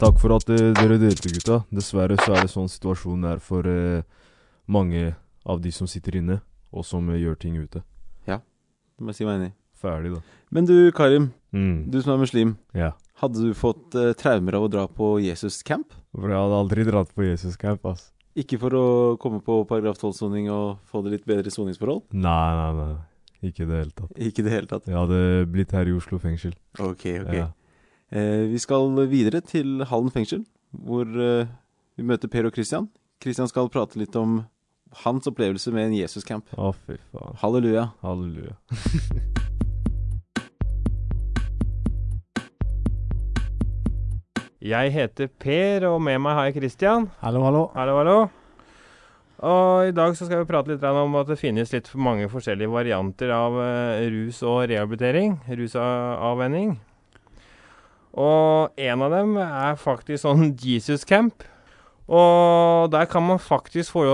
Takk 0.00 0.16
for 0.22 0.32
at 0.38 0.48
eh, 0.54 0.70
dere 0.80 0.96
delte, 1.02 1.34
gutta. 1.34 1.58
Dessverre 1.68 2.16
så 2.22 2.38
er 2.38 2.46
det 2.46 2.54
sånn 2.54 2.72
situasjonen 2.72 3.34
er 3.34 3.44
for 3.44 3.68
eh, 3.68 4.00
mange 4.64 5.10
av 5.44 5.60
de 5.60 5.74
som 5.76 5.84
sitter 5.84 6.22
inne, 6.22 6.40
og 6.72 6.88
som 6.88 7.12
gjør 7.12 7.36
ting 7.44 7.60
ute. 7.60 7.84
Må 9.00 9.12
jeg 9.12 9.20
si 9.20 9.28
meg 9.28 9.40
enig. 9.40 9.52
Ferdig, 9.76 10.14
da. 10.16 10.20
Men 10.56 10.68
du, 10.68 10.76
Karim. 10.96 11.30
Mm. 11.52 11.90
Du 11.92 11.98
som 12.00 12.14
er 12.14 12.22
muslim. 12.22 12.54
Ja. 12.76 12.94
Hadde 13.20 13.42
du 13.44 13.56
fått 13.56 13.96
uh, 13.96 14.12
traumer 14.16 14.56
av 14.56 14.66
å 14.66 14.70
dra 14.72 14.86
på 14.88 15.16
Jesus-camp? 15.24 15.94
For 16.16 16.32
jeg 16.32 16.40
hadde 16.40 16.60
aldri 16.62 16.86
dratt 16.88 17.12
på 17.16 17.26
Jesus-camp, 17.26 17.84
ass. 17.92 18.10
Ikke 18.36 18.58
for 18.60 18.76
å 18.76 18.86
komme 19.20 19.40
på 19.44 19.62
paragraf 19.68 20.00
12-soning 20.00 20.50
og 20.52 20.82
få 20.88 21.00
det 21.04 21.14
litt 21.14 21.28
bedre 21.28 21.52
soningsforhold? 21.52 22.04
Nei, 22.12 22.48
nei, 22.58 22.72
nei. 22.76 22.96
Ikke 23.48 23.64
i 23.64 23.68
det 23.68 23.78
hele 23.80 23.94
tatt. 23.96 24.12
Ikke 24.28 24.44
det 24.44 24.52
hele 24.52 24.68
tatt. 24.70 24.88
Jeg 24.88 24.96
hadde 24.96 25.20
blitt 25.52 25.72
her 25.76 25.88
i 25.88 25.94
Oslo 25.96 26.18
fengsel. 26.20 26.52
Ok, 26.80 27.06
ok. 27.22 27.32
Ja. 27.36 27.46
Eh, 28.12 28.44
vi 28.52 28.60
skal 28.62 28.92
videre 29.10 29.40
til 29.44 29.84
Hallen 29.88 30.12
fengsel, 30.14 30.44
hvor 30.72 31.08
eh, 31.08 31.48
vi 31.96 32.06
møter 32.06 32.32
Per 32.32 32.48
og 32.48 32.56
Christian. 32.56 32.88
Christian 33.22 33.48
skal 33.50 33.70
prate 33.72 33.98
litt 34.00 34.16
om 34.20 34.42
hans 34.92 35.26
opplevelse 35.26 35.72
med 35.74 35.90
en 35.90 35.96
Jesus-camp. 35.98 36.52
Å, 36.56 36.72
fy 36.86 36.98
faen. 37.12 37.36
Halleluja. 37.42 37.90
Halleluja. 38.04 38.56
Jeg 44.66 44.90
heter 44.90 45.28
Per, 45.30 45.84
og 45.86 46.00
med 46.02 46.18
meg 46.24 46.34
har 46.34 46.48
jeg 46.48 46.56
Christian. 46.56 47.04
Hallo, 47.20 47.44
hallo. 47.44 47.60
Hallo, 47.76 47.92
hallo. 48.00 48.16
Og 49.46 49.90
i 49.90 49.92
dag 49.94 50.16
så 50.16 50.26
skal 50.26 50.40
vi 50.40 50.48
prate 50.48 50.72
litt 50.72 50.86
om 50.88 51.14
at 51.20 51.28
det 51.28 51.36
finnes 51.38 51.70
litt 51.70 51.90
mange 51.94 52.26
forskjellige 52.32 52.72
varianter 52.72 53.30
av 53.36 53.58
eh, 53.62 54.06
rus 54.10 54.40
og 54.42 54.64
rehabilitering. 54.72 55.36
Rusavvenning. 55.60 56.72
Og 58.16 58.80
en 58.88 59.04
av 59.06 59.12
dem 59.12 59.36
er 59.44 59.78
faktisk 59.78 60.24
sånn 60.24 60.56
Jesus 60.58 61.04
Camp. 61.06 61.44
Og 62.06 62.90
der 62.92 63.08
kan 63.10 63.24
man 63.26 63.42
faktisk 63.42 63.96
få 63.96 64.04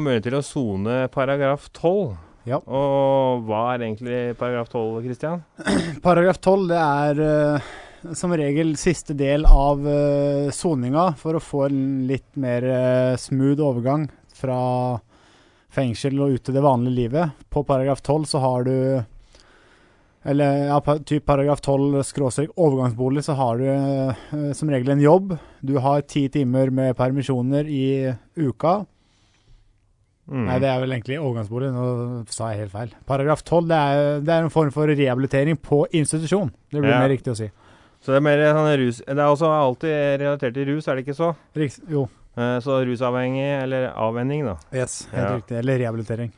mulighet 0.00 0.26
til 0.28 0.36
å 0.36 0.44
sone 0.44 0.96
paragraf 1.12 1.70
12. 1.72 2.16
Ja. 2.48 2.60
Og 2.64 3.44
hva 3.48 3.62
er 3.72 3.84
egentlig 3.86 4.20
paragraf 4.40 4.70
12, 4.72 5.02
Kristian? 5.04 5.44
Paragraf 6.06 6.40
12 6.40 6.68
det 6.70 6.78
er 6.80 7.20
uh, 7.24 7.68
som 8.16 8.32
regel 8.36 8.72
siste 8.80 9.16
del 9.16 9.44
av 9.48 9.84
uh, 9.84 10.48
soninga 10.54 11.10
for 11.20 11.36
å 11.36 11.44
få 11.44 11.66
en 11.66 11.82
litt 12.08 12.28
mer 12.40 12.64
uh, 12.68 13.18
smooth 13.20 13.64
overgang 13.64 14.08
fra 14.38 14.60
fengsel 15.74 16.20
og 16.24 16.36
ut 16.36 16.44
til 16.46 16.56
det 16.56 16.64
vanlige 16.64 17.00
livet. 17.02 17.36
På 17.52 17.64
paragraf 17.68 18.00
12 18.04 18.28
så 18.32 18.42
har 18.44 18.68
du 18.68 18.76
eller 20.28 20.66
ja, 20.68 20.78
typ 21.08 21.24
paragraf 21.26 21.60
12 21.64 22.02
skråstrek 22.04 22.50
overgangsbolig, 22.60 23.22
så 23.24 23.34
har 23.38 23.58
du 23.58 23.64
eh, 23.68 24.52
som 24.54 24.70
regel 24.70 24.92
en 24.94 25.00
jobb. 25.02 25.36
Du 25.64 25.78
har 25.82 26.02
ti 26.04 26.26
timer 26.28 26.70
med 26.70 26.96
permisjoner 26.98 27.66
i 27.70 28.12
uka. 28.36 28.84
Mm. 30.28 30.44
Nei, 30.44 30.58
det 30.60 30.68
er 30.68 30.82
vel 30.82 30.92
egentlig 30.92 31.16
overgangsbolig. 31.22 31.70
Nå 31.72 31.84
sa 32.28 32.50
jeg 32.52 32.66
helt 32.66 32.74
feil. 32.74 32.90
Paragraf 33.08 33.40
12 33.48 33.68
det 33.70 33.78
er, 33.80 34.20
det 34.26 34.34
er 34.34 34.44
en 34.44 34.52
form 34.52 34.72
for 34.74 34.90
rehabilitering 34.92 35.56
på 35.64 35.86
institusjon. 35.96 36.50
Det 36.70 36.82
blir 36.82 36.92
Ja. 36.92 37.00
mer 37.00 37.08
riktig 37.14 37.32
å 37.32 37.36
si. 37.38 37.48
Så 38.04 38.12
det 38.12 38.18
er 38.20 38.26
mer 38.28 38.38
sånn 38.54 38.76
rus 38.78 38.98
Det 39.08 39.16
er 39.18 39.26
også 39.26 39.48
alltid 39.50 40.20
relatert 40.20 40.54
til 40.54 40.68
rus, 40.68 40.86
er 40.86 40.94
det 41.00 41.06
ikke 41.06 41.16
så? 41.18 41.32
Riks, 41.56 41.80
jo. 41.90 42.04
Eh, 42.36 42.60
Så 42.60 42.76
rusavhengig, 42.86 43.62
eller 43.64 43.88
avvenning, 43.96 44.44
da. 44.44 44.56
Yes, 44.72 45.08
helt 45.10 45.24
Ja. 45.30 45.36
riktig. 45.40 45.56
Eller 45.58 45.78
rehabilitering. 45.78 46.30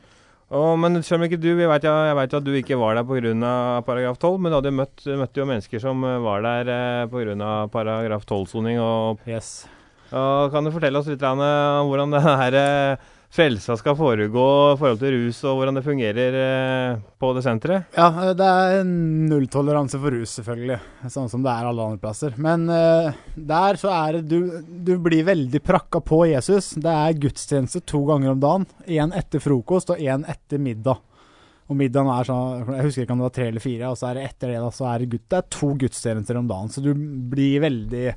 Og, 0.51 0.73
men 0.83 0.99
selv 0.99 1.21
om 1.21 1.27
ikke 1.29 1.39
du, 1.39 1.49
vet 1.55 1.85
jeg 1.87 2.15
vet 2.17 2.33
at 2.35 2.43
du 2.43 2.51
ikke 2.59 2.75
var 2.79 2.97
der 2.97 3.05
pga. 3.07 3.51
paragraf 3.87 4.17
12, 4.19 4.39
men 4.41 4.51
du 4.51 4.57
hadde 4.57 4.73
møtt, 4.75 5.05
møtte 5.21 5.39
jo 5.39 5.45
mennesker 5.47 5.79
som 5.79 6.03
eh, 6.03 6.17
var 6.19 6.43
der 6.43 6.71
eh, 6.75 7.05
pga. 7.07 7.51
paragraf 7.71 8.25
12-soning. 8.27 8.81
Og, 8.83 9.21
Yes. 9.29 9.65
og 10.11 10.51
kan 10.51 10.67
du 10.67 10.73
fortelle 10.75 10.99
oss 10.99 11.07
litt 11.07 11.23
eh, 11.23 11.45
hvordan 11.87 12.11
det 12.11 12.23
her 12.27 12.59
eh, 12.59 13.09
frelsa 13.31 13.77
skal 13.79 13.95
foregå 13.95 14.45
i 14.73 14.77
forhold 14.79 14.99
til 15.01 15.15
rus, 15.15 15.39
og 15.47 15.57
hvordan 15.57 15.77
det 15.79 15.85
fungerer 15.85 16.37
eh, 16.41 17.03
på 17.21 17.31
det 17.35 17.43
senteret? 17.45 17.93
Ja, 17.95 18.09
eh, 18.25 18.33
det 18.37 18.47
er 18.47 18.81
nulltoleranse 18.87 19.99
for 20.01 20.15
rus, 20.15 20.33
selvfølgelig. 20.39 20.79
Sånn 21.13 21.29
som 21.31 21.45
det 21.45 21.53
er 21.53 21.69
alle 21.69 21.85
andre 21.85 22.01
plasser. 22.01 22.35
Men 22.41 22.67
uh, 22.67 23.13
der 23.35 23.79
så 23.79 23.93
er 23.95 24.19
det 24.19 24.25
du, 24.33 24.59
du 24.67 24.97
blir 25.01 25.23
veldig 25.29 25.63
prakka 25.63 26.03
på 26.03 26.25
Jesus. 26.33 26.73
Det 26.75 26.91
er 26.91 27.21
gudstjeneste 27.23 27.83
to 27.87 28.03
ganger 28.09 28.33
om 28.33 28.43
dagen. 28.43 28.67
Én 28.85 29.15
etter 29.15 29.43
frokost 29.43 29.95
og 29.95 30.03
én 30.03 30.27
etter 30.29 30.61
middag. 30.61 30.99
Og 31.71 31.77
middagen 31.79 32.11
er 32.11 32.27
sånn 32.27 32.71
Jeg 32.75 32.83
husker 32.83 33.05
ikke 33.05 33.15
om 33.15 33.21
det 33.21 33.29
var 33.29 33.35
tre 33.37 33.47
eller 33.47 33.63
fire. 33.63 33.93
Og 33.93 33.99
så 33.99 34.09
er 34.09 34.19
det 34.19 34.27
etter 34.27 34.51
det 34.51 34.59
da, 34.59 34.71
så 34.75 34.91
er 34.91 34.99
det, 34.99 35.11
gutt, 35.13 35.27
det 35.31 35.39
er 35.39 35.51
to 35.55 35.73
gudstjenester 35.79 36.39
om 36.41 36.51
dagen. 36.51 36.73
Så 36.73 36.83
du 36.83 36.91
blir 37.31 37.63
veldig 37.63 38.07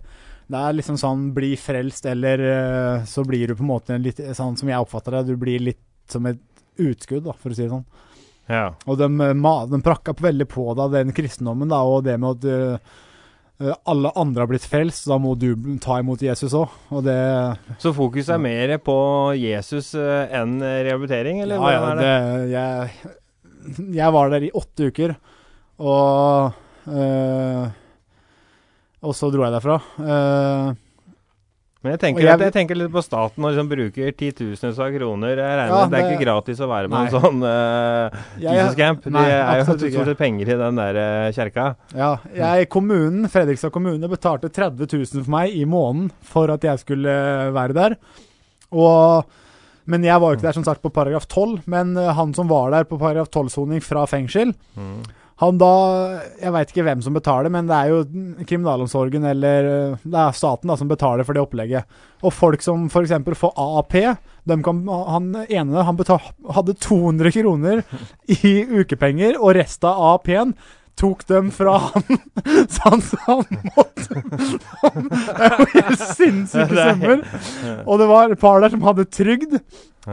Det 0.47 0.61
er 0.61 0.77
liksom 0.77 0.99
sånn 1.01 1.29
bli 1.37 1.55
frelst, 1.57 2.07
eller 2.11 2.43
eh, 2.45 3.05
så 3.09 3.25
blir 3.25 3.49
du 3.49 3.57
på 3.57 3.65
en 3.65 3.71
måte 3.71 3.95
en 3.97 4.05
litt 4.05 4.21
sånn 4.37 4.59
som 4.61 4.69
jeg 4.69 4.83
oppfatter 4.85 5.17
det, 5.17 5.23
du 5.33 5.41
blir 5.41 5.63
litt 5.71 5.81
som 6.11 6.27
et 6.29 6.41
utskudd, 6.81 7.25
da, 7.25 7.33
for 7.39 7.55
å 7.55 7.57
si 7.57 7.65
det 7.65 7.73
sånn. 7.73 7.87
Ja. 8.51 8.67
Og 8.85 8.99
de, 9.01 9.09
eh, 9.25 9.65
de 9.71 9.81
prakka 9.85 10.13
veldig 10.21 10.47
på 10.53 10.67
da, 10.77 10.91
den 10.93 11.15
kristendommen, 11.17 11.71
da, 11.73 11.81
og 11.89 12.05
det 12.05 12.19
med 12.21 12.45
at 12.45 12.51
eh, 12.53 13.79
alle 13.89 14.11
andre 14.21 14.45
har 14.45 14.51
blitt 14.51 14.67
frelst, 14.69 15.07
da 15.09 15.17
må 15.23 15.33
du 15.39 15.55
ta 15.81 15.97
imot 16.03 16.25
Jesus 16.27 16.53
òg. 16.59 16.75
Og 16.93 17.07
det 17.07 17.17
Så 17.81 17.95
fokus 17.97 18.29
er 18.29 18.43
mer 18.43 18.75
på 18.83 18.97
Jesus 19.39 19.93
uh, 19.95 20.27
enn 20.27 20.59
rehabilitering, 20.61 21.41
eller 21.45 21.63
Ja, 21.63 21.71
ja, 21.73 21.95
det? 21.97 22.51
jeg, 22.51 23.15
jeg 23.95 24.17
var 24.19 24.35
der 24.35 24.49
i 24.49 24.53
åtte 24.59 24.91
uker, 24.91 25.15
og 25.79 26.53
Og 29.05 29.12
så 29.17 29.29
dro 29.33 29.45
jeg 29.45 29.53
derfra. 29.53 29.77
Uh, 30.01 30.75
Men 31.85 31.93
jeg 31.93 32.01
tenker, 32.01 32.23
jeg- 32.25 32.33
at 32.33 32.40
jeg 32.47 32.53
tenker 32.55 32.79
litt 32.81 32.93
på 32.95 33.03
staten 33.05 33.45
og 33.45 33.51
liksom 33.53 33.69
bruker 33.69 34.14
titusenvis 34.17 34.79
av 34.81 34.88
kroner. 34.95 35.35
Jeg 35.37 35.59
regner 35.59 35.69
Ja, 35.75 35.81
med 35.85 35.90
Det 35.93 35.99
er 36.01 36.12
ikke 36.14 36.25
gratis 36.25 36.61
å 36.64 36.69
være 36.71 36.88
med 36.88 36.97
Nei. 36.97 37.05
en 37.05 37.21
sånn 37.21 37.43
uh, 37.45 38.23
Jeg- 38.40 38.57
Jesus 38.57 38.75
Camp. 38.79 39.03
Det 39.05 39.25
er 39.29 39.59
jo 39.61 39.64
stort 39.77 40.07
sett 40.09 40.19
penger 40.23 40.49
i 40.49 40.57
den 40.62 40.81
der 40.81 40.97
uh, 40.97 41.33
kjerka. 41.37 41.67
Ja, 41.95 42.17
jeg, 42.35 42.69
kommunen, 42.73 43.29
Fredrikstad 43.29 43.71
kommune 43.77 44.09
betalte 44.09 44.49
30 44.49 44.88
000 44.88 45.25
for 45.27 45.31
meg 45.37 45.53
i 45.53 45.64
måneden 45.69 46.11
for 46.23 46.49
at 46.51 46.64
jeg 46.64 46.79
skulle 46.87 47.19
være 47.53 47.75
der. 47.77 47.97
Og, 48.73 49.27
men 49.87 50.03
jeg 50.09 50.19
var 50.19 50.33
jo 50.33 50.38
ikke 50.38 50.49
der 50.49 50.57
som 50.57 50.64
sagt 50.64 50.81
på 50.83 50.88
paragraf 50.90 51.29
12, 51.29 51.67
men 51.69 51.93
han 51.97 52.33
som 52.35 52.49
var 52.49 52.71
der 52.73 52.85
på 52.88 52.97
paragraf 52.99 53.29
12-soning 53.29 53.85
fra 53.85 54.07
fengsel, 54.09 54.55
han 55.42 55.57
da 55.59 55.68
Jeg 56.38 56.53
veit 56.55 56.70
ikke 56.70 56.85
hvem 56.87 57.01
som 57.03 57.16
betaler, 57.16 57.51
men 57.51 57.66
det 57.66 57.75
er 57.75 57.88
jo 57.90 58.03
kriminalomsorgen 58.47 59.25
eller 59.33 59.66
eh, 59.70 59.97
det 60.05 60.20
er 60.20 60.37
staten 60.38 60.70
da 60.70 60.77
som 60.79 60.90
betaler 60.90 61.27
for 61.27 61.35
det 61.35 61.42
opplegget. 61.42 61.88
Og 62.23 62.31
folk 62.33 62.62
som 62.62 62.87
f.eks. 62.87 63.11
får 63.40 63.53
AAP, 63.59 63.97
kan, 64.62 64.85
han 65.11 65.27
ene 65.49 65.83
han 65.88 65.99
betal, 65.99 66.23
hadde 66.55 66.77
200 66.87 67.35
kroner 67.35 67.83
i 68.31 68.55
ukepenger, 68.79 69.40
og 69.40 69.57
resten 69.59 69.90
av 69.90 70.05
AAP-en 70.12 70.55
tok 70.94 71.25
dem 71.27 71.49
fra 71.51 71.73
han, 71.88 72.20
så 72.70 72.85
han, 72.92 73.01
så 73.03 73.18
han 73.27 73.40
måtte 73.75 74.20
Det 74.23 75.49
er 75.49 75.57
jo 75.59 75.66
helt 75.73 76.05
sinnssyke 76.14 76.68
er- 76.79 76.92
summer. 76.94 77.25
Og 77.88 77.99
det 77.99 78.07
var 78.12 78.31
et 78.31 78.38
par 78.44 78.62
der 78.62 78.70
som 78.70 78.87
hadde 78.87 79.09
trygd, 79.11 79.59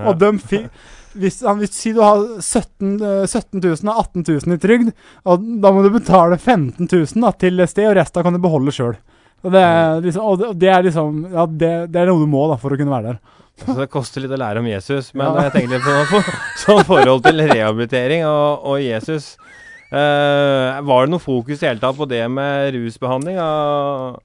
og 0.01 0.17
de 0.17 0.33
fikk 0.41 0.71
hvis, 1.13 1.41
hvis, 1.43 1.73
si 1.75 1.91
du 1.93 2.01
har 2.01 2.21
17, 2.39 3.01
eh, 3.01 3.25
17 3.27 3.59
000 3.61 3.89
og 3.91 3.99
18 4.05 4.23
000 4.47 4.55
i 4.55 4.61
trygd, 4.63 4.91
og 5.25 5.43
da 5.61 5.71
må 5.75 5.83
du 5.83 5.89
betale 5.93 6.37
15 6.37 6.87
000 6.87 7.21
da, 7.25 7.31
til 7.31 7.61
sted, 7.67 7.89
og 7.91 7.97
resten 7.99 8.23
kan 8.23 8.33
du 8.33 8.39
beholde 8.43 8.71
sjøl. 8.75 8.95
Og, 9.41 9.51
det 9.55 9.61
er 9.65 10.01
liksom, 10.05 10.21
og 10.23 10.37
det- 10.39 10.51
det 10.61 10.69
er 10.69 10.83
liksom 10.85 11.15
Ja, 11.33 11.45
det, 11.49 11.69
det 11.91 12.01
er 12.01 12.05
noe 12.11 12.19
du 12.21 12.27
må 12.29 12.43
da 12.51 12.57
for 12.61 12.69
å 12.69 12.77
kunne 12.77 12.93
være 12.93 13.07
der. 13.15 13.19
Altså, 13.61 13.75
det 13.79 13.89
koster 13.93 14.21
litt 14.21 14.31
å 14.31 14.37
lære 14.37 14.59
om 14.61 14.67
Jesus. 14.69 15.13
Men 15.13 15.33
Ja. 15.33 15.41
jeg 15.49 15.51
tenker 15.53 15.73
litt 15.77 15.83
på 15.83 16.21
sånn 16.63 16.85
forhold 16.85 17.23
til 17.25 17.41
rehabilitering 17.41 18.23
og, 18.25 18.61
og 18.65 18.79
Jesus. 18.81 19.35
Eh, 19.91 20.77
var 20.87 21.03
det 21.03 21.11
noe 21.11 21.19
fokus 21.19 21.59
i 21.61 21.67
hele 21.67 21.81
tatt 21.81 21.97
på 21.99 22.05
det 22.07 22.23
med 22.31 22.71
rusbehandling? 22.77 23.35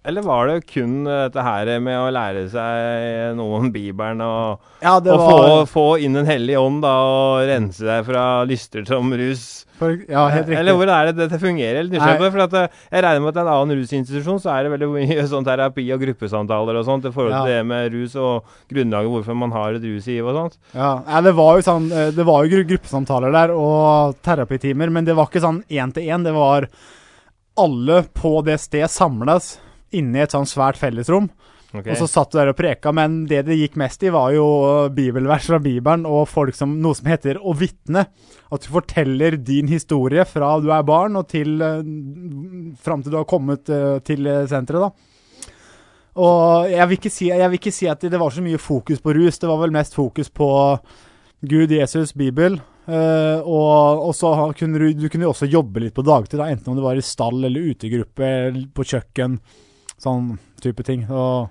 eller 0.07 0.23
var 0.23 0.47
det 0.47 0.61
kun 0.71 1.01
dette 1.05 1.43
her 1.43 1.73
med 1.83 1.99
å 1.99 2.13
lære 2.15 2.45
seg 2.53 3.35
noe 3.35 3.59
om 3.59 3.73
Bibelen 3.75 4.23
og, 4.23 4.61
Ja, 4.81 4.97
og 4.99 5.05
var- 5.11 5.67
få, 5.67 5.67
få 5.67 5.87
inn 6.01 6.15
Den 6.15 6.27
hellige 6.27 6.61
ånd 6.63 6.83
da, 6.83 6.95
og 7.03 7.49
rense 7.49 7.83
deg 7.83 8.07
fra 8.07 8.45
lyster 8.47 8.87
som 8.87 9.11
rus? 9.13 9.66
For, 9.77 9.93
ja, 10.09 10.23
helt 10.33 10.47
riktig. 10.49 10.59
Eller 10.63 10.77
hvor 10.79 10.89
er 10.89 11.11
det 11.11 11.15
dette 11.19 11.39
fungerer? 11.43 11.89
For 12.33 12.43
at 12.47 12.55
eh, 12.57 12.69
jeg 12.95 13.03
regner 13.05 13.21
med 13.27 13.33
at 13.37 13.41
en 13.43 13.51
annen 13.53 13.77
rusinstitusjon 13.83 14.41
så 14.41 14.53
er 14.55 14.65
det 14.65 14.73
veldig 14.73 14.89
mye 14.95 15.27
sånn 15.33 15.45
terapi 15.45 15.85
og 15.93 16.01
gruppesamtaler 16.07 16.79
og 16.81 16.87
sånt 16.89 17.09
i 17.09 17.13
forhold 17.13 17.35
til 17.37 17.53
Ja. 17.53 17.59
det 17.61 17.67
med 17.69 17.93
rus 17.93 18.17
og 18.17 18.45
grunnlaget 18.73 19.13
hvorfor 19.13 19.37
man 19.37 19.53
har 19.53 19.77
et 19.77 19.85
rusgiv 19.85 20.27
og 20.31 20.39
sånt. 20.41 20.59
Ja, 20.73 20.93
ja, 21.07 21.21
det 21.27 21.35
var 21.37 21.59
jo 21.61 21.67
sånn 21.67 21.91
eh, 21.93 22.11
Det 22.17 22.25
var 22.29 22.45
jo 22.49 22.63
gruppesamtaler 22.73 23.37
der 23.37 23.53
og 23.57 24.17
terapitimer, 24.25 24.89
men 24.91 25.05
det 25.05 25.17
var 25.19 25.29
ikke 25.29 25.45
sånn 25.45 25.63
én 25.69 25.93
til 25.97 26.09
én. 26.09 26.25
Det 26.25 26.33
var 26.37 26.69
alle 27.57 28.03
på 28.17 28.39
det 28.45 28.59
stedet 28.61 28.91
samles 28.93 29.55
inne 29.97 30.19
i 30.19 30.25
et 30.27 30.33
sånn 30.35 30.49
svært 30.49 30.77
fellesrom. 30.81 31.29
Ok. 31.75 31.89
Og 31.91 31.97
så 31.99 32.07
satt 32.09 32.31
du 32.31 32.39
der 32.39 32.53
og 32.53 32.59
preka, 32.59 32.93
men 32.95 33.25
det 33.29 33.43
det 33.49 33.57
gikk 33.59 33.75
mest 33.81 34.05
i, 34.07 34.13
var 34.15 34.31
jo 34.35 34.47
bibelvers 34.95 35.49
fra 35.51 35.59
Bibelen 35.63 36.07
og 36.09 36.29
folk 36.31 36.55
som, 36.57 36.77
noe 36.83 36.97
som 36.97 37.11
heter 37.11 37.41
å 37.43 37.55
vitne. 37.59 38.07
At 38.55 38.63
du 38.63 38.71
forteller 38.71 39.39
din 39.43 39.69
historie 39.71 40.25
fra 40.29 40.55
du 40.63 40.71
er 40.73 40.87
barn 40.87 41.19
og 41.19 41.27
til 41.33 41.59
uh, 41.59 41.83
fram 42.83 43.03
til 43.03 43.13
du 43.13 43.19
har 43.19 43.29
kommet 43.29 43.69
eh, 43.73 43.99
til 44.07 44.29
eh, 44.31 44.45
senteret, 44.51 44.87
da. 44.87 45.13
Og 46.17 46.71
jeg 46.71 46.89
vil, 46.89 47.11
si, 47.13 47.27
jeg 47.29 47.51
vil 47.51 47.59
ikke 47.59 47.75
si 47.75 47.89
at 47.93 48.07
det 48.09 48.21
var 48.21 48.33
så 48.33 48.41
mye 48.45 48.61
fokus 48.63 49.03
på 49.05 49.13
rus. 49.13 49.37
Det 49.37 49.51
var 49.51 49.59
vel 49.61 49.75
mest 49.75 49.93
fokus 49.99 50.31
på 50.33 50.49
Gud, 51.45 51.75
Jesus, 51.75 52.15
Bibel. 52.17 52.57
Uh, 52.87 53.43
og, 53.43 54.07
og 54.07 54.15
så 54.15 54.31
kunne 54.57 54.79
du, 54.79 54.87
du 54.95 55.09
kunne 55.11 55.29
også 55.29 55.49
jobbe 55.51 55.83
litt 55.83 55.97
på 55.97 56.05
dagtid, 56.07 56.39
da, 56.39 56.47
enten 56.49 56.71
om 56.71 56.79
du 56.79 56.85
var 56.85 56.97
i 56.97 57.05
stall 57.05 57.43
eller 57.45 57.73
utegruppe, 57.75 58.31
på 58.73 58.87
kjøkken. 58.95 59.37
Sånn 60.01 60.37
type 60.63 60.85
ting. 60.87 61.05
Og, 61.11 61.51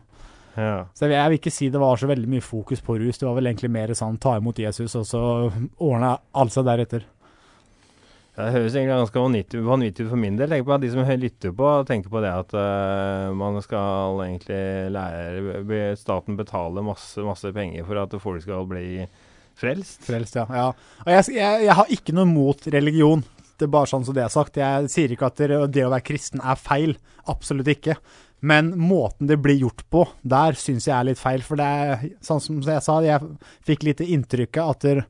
Ja. 0.56 0.86
så 0.96 1.04
jeg, 1.06 1.10
vil- 1.10 1.18
jeg 1.20 1.30
vil 1.34 1.40
ikke 1.42 1.52
si 1.52 1.68
det 1.70 1.80
var 1.82 1.98
så 2.00 2.08
veldig 2.08 2.30
mye 2.32 2.44
fokus 2.46 2.80
på 2.82 2.96
rus. 3.02 3.18
Det 3.20 3.28
var 3.28 3.36
vel 3.36 3.50
egentlig 3.52 3.72
mer 3.76 3.92
sånn 3.98 4.20
ta 4.24 4.38
imot 4.40 4.60
Jesus, 4.64 4.96
og 4.96 5.04
så 5.10 5.22
ordna 5.84 6.14
alt 6.34 6.54
seg 6.56 6.66
deretter. 6.68 7.04
Ja, 8.36 8.46
Det 8.50 8.54
høres 8.58 8.74
egentlig 8.76 8.96
ganske 9.00 9.22
vanvittig 9.24 9.62
vanvittig 9.64 10.06
ut 10.06 10.10
for 10.12 10.20
min 10.20 10.36
del. 10.40 10.50
Tenk 10.52 10.66
på 10.68 10.74
at 10.76 10.82
De 10.84 10.90
som 10.92 11.06
lytter 11.08 11.54
på, 11.56 11.70
tenker 11.88 12.12
på 12.12 12.22
det 12.24 12.32
at 12.36 12.52
uh, 12.56 13.32
man 13.36 13.62
skal 13.64 14.20
egentlig 14.26 14.92
lære 14.92 15.96
Staten 16.00 16.36
betaler 16.36 16.84
masse, 16.84 17.16
masse 17.24 17.52
penger 17.56 17.86
for 17.88 18.02
at 18.02 18.16
folk 18.20 18.44
skal 18.44 18.68
bli 18.68 19.06
frelst. 19.56 20.04
Frelst, 20.04 20.36
ja. 20.36 20.44
ja. 20.52 20.68
Og 21.06 21.12
jeg, 21.14 21.30
jeg, 21.38 21.64
jeg 21.70 21.78
har 21.80 21.94
ikke 21.96 22.16
noe 22.18 22.28
mot 22.28 22.68
religion. 22.76 23.24
Det 23.56 23.70
bare 23.72 23.88
sånn 23.88 24.04
som 24.04 24.16
det 24.18 24.26
er 24.26 24.34
sagt. 24.34 24.58
Jeg 24.60 24.90
sier 24.92 25.14
ikke 25.16 25.30
at 25.32 25.40
det, 25.40 25.62
det 25.72 25.86
å 25.88 25.94
være 25.94 26.04
kristen 26.04 26.44
er 26.44 26.60
feil. 26.60 26.98
Absolutt 27.32 27.72
ikke. 27.72 27.96
Men 28.46 28.74
måten 28.78 29.30
det 29.30 29.40
blir 29.42 29.58
gjort 29.64 29.82
på, 29.90 30.04
der 30.22 30.58
syns 30.60 30.86
jeg 30.90 30.94
er 31.00 31.08
litt 31.08 31.22
feil. 31.22 31.42
For 31.46 31.58
det 31.58 31.66
er 31.66 32.04
sånn 32.26 32.44
som 32.44 32.60
jeg 32.62 32.84
sa, 32.86 33.00
jeg 33.06 33.24
fikk 33.66 33.86
litt 33.88 34.04
inntrykket 34.06 34.62
at 34.62 34.86
du 34.86 35.02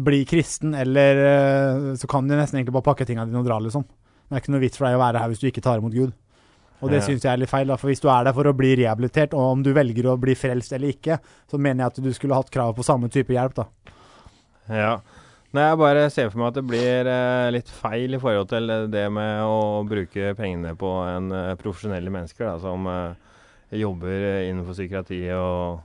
blir 0.00 0.24
kristen, 0.24 0.72
eller 0.78 1.18
eh, 1.26 1.94
så 2.00 2.08
kan 2.08 2.24
du 2.28 2.32
nesten 2.38 2.56
egentlig 2.60 2.72
bare 2.78 2.86
pakke 2.86 3.04
tingene 3.04 3.28
dine 3.28 3.42
og 3.42 3.48
dra, 3.50 3.58
liksom. 3.60 3.84
Det 3.84 4.38
er 4.38 4.42
ikke 4.44 4.52
noe 4.54 4.62
vits 4.62 4.78
for 4.80 4.86
deg 4.86 4.96
å 4.96 5.02
være 5.02 5.20
her 5.20 5.32
hvis 5.32 5.42
du 5.42 5.48
ikke 5.50 5.64
tar 5.66 5.82
imot 5.82 5.92
Gud. 5.92 6.12
Og 6.80 6.88
det 6.88 7.02
Ja. 7.02 7.04
syns 7.10 7.24
jeg 7.26 7.32
er 7.34 7.40
litt 7.42 7.50
feil, 7.52 7.66
da. 7.68 7.76
For 7.76 7.90
hvis 7.90 8.00
du 8.00 8.08
er 8.08 8.24
der 8.24 8.32
for 8.32 8.48
å 8.48 8.56
bli 8.56 8.70
rehabilitert, 8.80 9.34
og 9.36 9.50
om 9.58 9.62
du 9.66 9.74
velger 9.76 10.06
å 10.08 10.16
bli 10.22 10.32
frelst 10.38 10.72
eller 10.72 10.94
ikke, 10.94 11.18
så 11.50 11.58
mener 11.60 11.84
jeg 11.84 11.90
at 11.92 12.00
du 12.06 12.12
skulle 12.16 12.38
hatt 12.38 12.48
krav 12.54 12.72
på 12.78 12.86
samme 12.86 13.10
type 13.12 13.34
hjelp, 13.34 13.58
da. 13.58 13.66
Ja. 14.70 14.94
Nei, 15.50 15.64
jeg 15.66 15.78
bare 15.80 16.02
ser 16.14 16.28
for 16.30 16.38
meg 16.38 16.52
at 16.52 16.58
det 16.60 16.62
blir 16.62 17.08
eh, 17.10 17.48
litt 17.50 17.70
feil 17.74 18.14
i 18.14 18.20
forhold 18.22 18.52
til 18.52 18.70
det 18.92 19.06
med 19.10 19.40
å 19.42 19.82
bruke 19.82 20.30
pengene 20.38 20.76
på 20.78 20.90
en 21.02 21.32
eh, 21.34 21.56
profesjonelle 21.58 22.12
mennesker 22.14 22.46
da, 22.46 22.52
som 22.62 22.86
eh, 22.86 23.32
jobber 23.80 24.44
innenfor 24.44 24.76
psykiatri 24.76 25.18
og, 25.34 25.80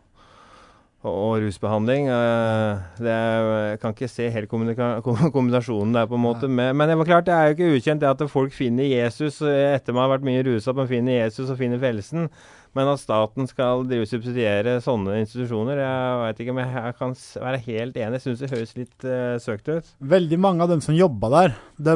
og, 1.01 1.10
og 1.15 1.34
rusbehandling. 1.47 2.12
Eh, 2.13 2.84
det 3.01 3.15
er, 3.15 3.49
jeg 3.71 3.82
kan 3.82 3.97
ikke 3.97 4.12
se 4.13 4.30
helt 4.36 4.54
kombinasjonen 4.54 5.97
der, 5.97 6.06
på 6.13 6.19
en 6.19 6.25
måte. 6.28 6.45
Men, 6.45 6.78
men 6.78 6.93
det 6.93 6.99
var 7.01 7.10
klart, 7.10 7.25
det 7.25 7.34
er 7.34 7.49
jo 7.49 7.58
ikke 7.58 7.80
ukjent 7.80 8.06
det 8.06 8.12
at 8.13 8.23
folk 8.30 8.54
finner 8.54 8.86
Jesus 8.86 9.41
eh, 9.41 9.71
etter 9.80 9.97
man 9.97 10.06
har 10.06 10.13
vært 10.19 10.30
mye 10.30 10.45
rusa, 10.45 10.78
man 10.78 10.93
finner 10.93 11.23
Jesus 11.23 11.49
og 11.49 11.58
finner 11.58 11.82
frelsen. 11.82 12.30
Men 12.75 12.89
at 12.91 12.99
staten 12.99 13.47
skal 13.47 13.85
drive 13.88 14.07
subsidiere 14.09 14.77
sånne 14.83 15.19
institusjoner, 15.21 15.79
jeg 15.79 16.15
vet 16.25 16.41
ikke 16.43 16.55
om 16.55 16.57
jeg, 16.59 16.95
kan 16.99 17.13
være 17.45 17.61
helt 17.69 17.99
enig. 18.01 18.17
Jeg 18.19 18.23
syns 18.25 18.41
det 18.43 18.49
høres 18.51 18.73
litt 18.75 19.05
uh, 19.07 19.35
søkt 19.39 19.69
ut. 19.71 19.93
Veldig 20.15 20.39
mange 20.43 20.65
av 20.65 20.73
dem 20.73 20.81
som 20.83 20.97
jobba 20.97 21.29
der, 21.38 21.55
de, 21.88 21.95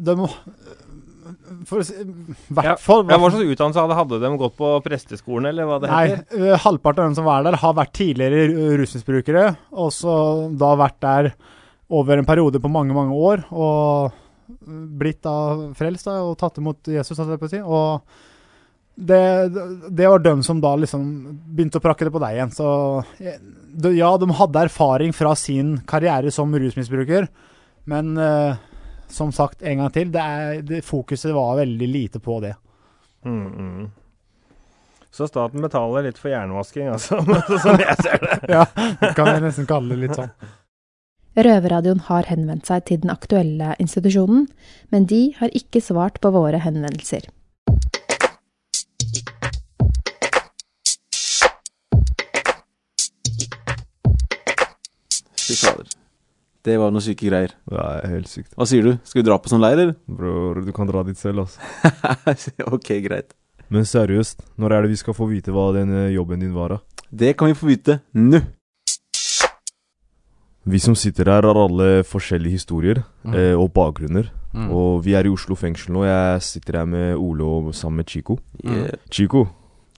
de 0.00 0.14
For 1.68 1.82
å 1.82 1.84
si 1.84 1.94
hvert 2.56 2.80
fall 2.80 3.04
Ja, 3.10 3.18
Hva 3.20 3.28
slags 3.34 3.52
utdannelse 3.52 3.84
hadde, 3.84 3.98
hadde 3.98 4.20
de 4.22 4.30
gått 4.40 4.56
på 4.56 4.72
presteskolen, 4.86 5.50
eller 5.52 5.68
hva 5.68 5.76
det 5.82 5.92
heter? 5.92 6.24
Nei, 6.40 6.56
halvparten 6.64 7.04
av 7.04 7.10
dem 7.10 7.18
som 7.20 7.28
var 7.28 7.44
der, 7.46 7.58
har 7.60 7.76
vært 7.76 7.92
tidligere 8.00 8.48
ru- 8.54 8.80
rusmisbrukere, 8.80 9.44
og 9.76 9.92
så 9.94 10.16
da 10.60 10.72
vært 10.80 10.98
der 11.04 11.30
over 11.90 12.20
en 12.22 12.28
periode 12.28 12.60
på 12.62 12.70
mange, 12.72 12.94
mange 12.96 13.14
år, 13.18 13.44
og 13.50 14.16
blitt 15.00 15.20
da 15.26 15.36
frelst 15.76 16.06
da, 16.08 16.20
og 16.24 16.36
tatt 16.40 16.58
imot 16.62 16.88
Jesus, 16.90 17.18
holdt 17.18 17.34
jeg 17.36 17.42
på 17.42 17.48
å 17.48 17.52
si. 17.52 17.60
Og 17.62 18.28
det, 19.00 19.48
det 19.88 20.08
var 20.08 20.18
dem 20.18 20.42
som 20.42 20.60
da 20.60 20.74
liksom 20.76 21.04
begynte 21.54 21.80
å 21.80 21.84
prakke 21.84 22.04
det 22.04 22.12
på 22.12 22.20
deg 22.20 22.36
igjen. 22.36 22.50
Så 22.52 22.66
ja, 23.96 24.10
de 24.20 24.28
hadde 24.36 24.64
erfaring 24.66 25.14
fra 25.16 25.32
sin 25.38 25.78
karriere 25.88 26.32
som 26.34 26.52
rusmisbruker, 26.52 27.30
men 27.88 28.12
uh, 28.20 28.60
som 29.08 29.32
sagt 29.32 29.62
en 29.62 29.80
gang 29.82 29.94
til, 29.94 30.12
det 30.12 30.26
er, 30.26 30.60
det, 30.66 30.82
fokuset 30.84 31.32
var 31.34 31.56
veldig 31.62 31.88
lite 31.88 32.20
på 32.20 32.38
det. 32.44 32.52
Mm, 33.24 33.48
mm. 33.48 33.90
Så 35.10 35.26
staten 35.26 35.64
betaler 35.64 36.06
litt 36.06 36.20
for 36.20 36.30
jernvasking, 36.30 36.92
altså, 36.92 37.18
som 37.64 37.80
jeg 37.80 37.96
ser 38.04 38.22
det. 38.26 38.38
Ja, 38.56 38.66
det 39.00 39.14
kan 39.16 39.32
jeg 39.32 39.46
nesten 39.48 39.68
kalle 39.70 39.96
det 39.96 40.04
litt 40.04 40.20
sånn. 40.20 40.32
Røverradioen 41.40 42.04
har 42.10 42.26
henvendt 42.28 42.68
seg 42.68 42.84
til 42.88 43.00
den 43.00 43.12
aktuelle 43.12 43.74
institusjonen, 43.80 44.48
men 44.92 45.06
de 45.08 45.28
har 45.38 45.52
ikke 45.56 45.80
svart 45.82 46.18
på 46.20 46.32
våre 46.34 46.60
henvendelser. 46.60 47.30
Fy 55.50 55.58
fader. 55.66 55.90
Det 56.64 56.74
var 56.76 56.90
noen 56.92 57.00
syke 57.04 57.24
greier. 57.30 57.52
Det 57.72 57.80
er 57.80 58.08
helt 58.12 58.28
sykt. 58.28 58.50
Hva 58.58 58.66
sier 58.68 58.84
du? 58.84 58.90
Skal 59.08 59.22
vi 59.22 59.26
dra 59.30 59.38
på 59.40 59.48
sånn 59.48 59.62
leir, 59.64 59.78
eller? 59.80 59.94
Bror, 60.06 60.58
du 60.66 60.72
kan 60.76 60.88
dra 60.90 61.02
dit 61.08 61.16
selv, 61.16 61.46
altså. 61.46 62.52
ok, 62.76 62.90
greit. 63.06 63.32
Men 63.72 63.86
seriøst, 63.88 64.42
når 64.60 64.74
er 64.76 64.82
det 64.84 64.90
vi 64.92 64.98
skal 65.00 65.14
få 65.16 65.28
vite 65.30 65.54
hva 65.54 65.70
den 65.76 65.92
eh, 65.94 66.08
jobben 66.16 66.42
din 66.42 66.52
var, 66.56 66.74
da? 66.74 67.04
Det 67.10 67.32
kan 67.40 67.48
vi 67.48 67.56
få 67.56 67.70
vite 67.70 68.00
nå. 68.18 68.42
Vi 70.70 70.78
som 70.78 70.94
sitter 70.98 71.30
her, 71.32 71.46
har 71.48 71.56
alle 71.56 72.02
forskjellige 72.06 72.58
historier 72.58 73.00
Mm. 73.24 73.34
eh, 73.34 73.54
og 73.58 73.72
bakgrunner. 73.72 74.28
Mm. 74.52 74.68
Og 74.74 75.02
vi 75.04 75.14
er 75.14 75.24
i 75.24 75.30
Oslo 75.32 75.54
fengsel 75.56 75.92
nå. 75.94 76.04
Jeg 76.04 76.42
sitter 76.42 76.78
her 76.80 76.86
med 76.86 77.16
Ole 77.16 77.42
og 77.44 77.72
sammen 77.74 77.96
med 78.02 78.06
Chico. 78.08 78.38
Yeah. 78.64 78.96
Chico, 79.10 79.46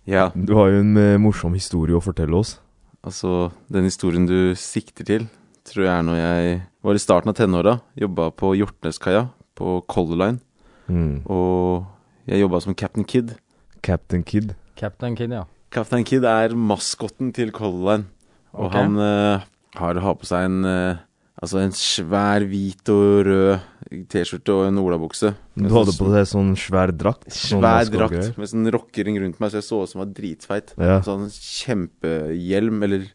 Ja, 0.06 0.30
du 0.34 0.54
har 0.54 0.68
jo 0.70 0.80
en 0.80 0.96
eh, 0.96 1.16
morsom 1.18 1.54
historie 1.54 1.94
å 1.96 2.02
fortelle 2.02 2.34
oss. 2.38 2.58
altså, 3.04 3.50
den 3.70 3.84
historien 3.84 4.26
du 4.26 4.54
sikter 4.54 5.04
til, 5.04 5.28
tror 5.68 5.84
jeg 5.86 5.92
er 5.92 6.06
når 6.06 6.18
jeg 6.18 6.56
var 6.82 6.98
i 6.98 7.02
starten 7.02 7.32
av 7.32 7.36
tenåra. 7.38 7.76
Jobba 7.98 8.30
på 8.34 8.54
Hjortneskaia 8.58 9.26
på 9.58 9.78
Color 9.90 10.20
Line. 10.22 10.40
Mm. 10.88 11.22
Og 11.30 11.84
jeg 12.30 12.42
jobba 12.42 12.62
som 12.64 12.76
Captain 12.78 13.06
Kid. 13.06 13.36
Captain 13.82 14.24
Kid. 14.26 14.54
Captain 14.78 15.16
Kid, 15.18 15.34
ja. 15.34 15.46
Captain 15.72 16.04
Kid 16.06 16.26
er 16.28 16.56
maskotten 16.58 17.32
til 17.34 17.54
Color 17.54 17.86
Line. 17.88 18.10
Og 18.52 18.68
okay. 18.68 18.82
han 18.82 18.98
uh, 19.00 19.46
har, 19.78 20.02
har 20.04 20.18
på 20.20 20.28
seg 20.28 20.50
en 20.50 20.68
uh, 20.68 21.00
Altså 21.42 21.58
en 21.58 21.72
svær 21.74 22.44
hvit 22.46 22.90
og 22.92 23.26
rød 23.26 24.04
T-skjorte 24.12 24.54
og 24.54 24.68
en 24.68 24.78
olabukse. 24.78 25.32
Du 25.58 25.72
hadde 25.74 25.94
på 25.96 26.10
deg 26.12 26.28
sånn 26.30 26.52
svær 26.60 26.92
drakt? 26.94 27.26
sånn 27.34 27.58
Svær 27.64 27.88
drakt 27.90 28.38
med 28.38 28.50
sånn 28.52 28.70
rockering 28.70 29.18
rundt 29.20 29.40
meg, 29.42 29.50
så 29.50 29.58
jeg 29.58 29.66
så 29.66 29.80
ut 29.82 29.90
som 29.90 29.98
jeg 29.98 30.04
var 30.04 30.12
dritfeit. 30.20 30.70
Ja. 30.78 31.00
Sånn 31.04 31.26
kjempehjelm, 31.34 32.78
eller 32.86 33.08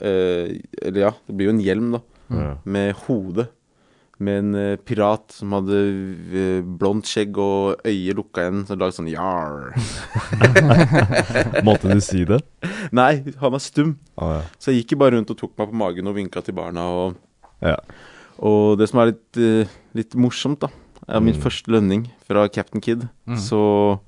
Eller 0.00 1.00
ja, 1.06 1.12
det 1.26 1.36
blir 1.36 1.50
jo 1.50 1.54
en 1.56 1.60
hjelm, 1.64 1.92
da. 1.92 2.00
Ja. 2.30 2.56
Med 2.64 2.94
hode. 3.06 3.48
Med 4.18 4.38
en 4.38 4.54
eh, 4.54 4.76
pirat 4.78 5.32
som 5.34 5.50
hadde 5.56 5.78
eh, 6.32 6.60
blondt 6.62 7.08
skjegg 7.10 7.36
og 7.42 7.80
øyet 7.84 8.14
lukka 8.16 8.44
igjen, 8.44 8.60
som 8.68 8.78
lagde 8.78 8.94
sånn 8.94 9.10
jar. 9.10 9.74
Måtte 11.66 11.90
du 11.92 12.00
si 12.04 12.22
det? 12.28 12.38
Nei, 12.94 13.22
han 13.40 13.54
var 13.54 13.62
stum. 13.62 13.96
Ah, 14.16 14.36
ja. 14.38 14.42
Så 14.62 14.70
jeg 14.72 14.84
gikk 14.84 14.98
bare 15.02 15.16
rundt 15.18 15.32
og 15.34 15.38
tok 15.40 15.54
meg 15.58 15.70
på 15.72 15.80
magen 15.82 16.10
og 16.10 16.16
vinka 16.18 16.42
til 16.46 16.56
barna. 16.56 16.86
Og, 16.94 17.18
Ja. 17.64 17.76
og 18.38 18.78
det 18.80 18.88
som 18.90 19.00
er 19.02 19.12
litt, 19.12 19.38
eh, 19.40 19.70
litt 19.98 20.14
morsomt, 20.18 20.60
da, 20.64 20.68
er 21.08 21.20
min 21.20 21.34
Mm. 21.34 21.42
første 21.42 21.70
lønning 21.70 22.06
fra 22.26 22.46
Captain 22.48 22.80
Kid. 22.80 23.08
Mm. 23.26 23.36
Så 23.38 24.00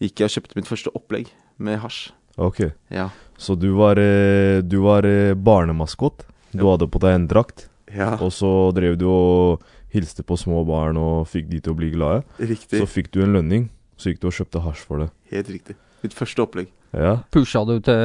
gikk 0.00 0.16
jeg 0.20 0.28
og 0.28 0.34
kjøpte 0.36 0.56
mitt 0.56 0.68
første 0.70 0.90
opplegg 0.94 1.28
med 1.58 1.78
hasj. 1.80 2.10
Ok. 2.36 2.60
Ja. 2.88 3.10
Så 3.36 3.54
du 3.54 3.70
var, 3.78 3.98
eh, 3.98 4.62
du 4.62 4.78
var 4.84 5.06
eh, 5.06 5.34
barnemaskot? 5.34 6.26
Du 6.54 6.66
hadde 6.68 6.86
på 6.86 7.00
deg 7.02 7.16
en 7.16 7.26
drakt, 7.26 7.68
ja. 7.90 8.12
og 8.22 8.30
så 8.32 8.70
drev 8.74 8.94
du 8.98 9.08
og 9.10 9.64
hilste 9.94 10.22
på 10.26 10.36
små 10.38 10.62
barn 10.66 10.98
og 10.98 11.26
fikk 11.30 11.48
de 11.50 11.58
til 11.62 11.74
å 11.74 11.78
bli 11.78 11.90
glade. 11.94 12.22
Riktig. 12.38 12.78
Så 12.78 12.86
fikk 12.86 13.10
du 13.14 13.24
en 13.24 13.34
lønning, 13.34 13.68
så 13.98 14.12
gikk 14.12 14.22
du 14.22 14.28
og 14.30 14.36
kjøpte 14.38 14.62
hasj 14.62 14.86
for 14.86 15.02
det. 15.02 15.08
Helt 15.34 15.50
riktig. 15.50 15.76
Mitt 16.04 16.14
første 16.14 16.44
opplegg. 16.44 16.70
Ja. 16.94 17.16
Pusha 17.34 17.64
du 17.66 17.72
til 17.82 18.02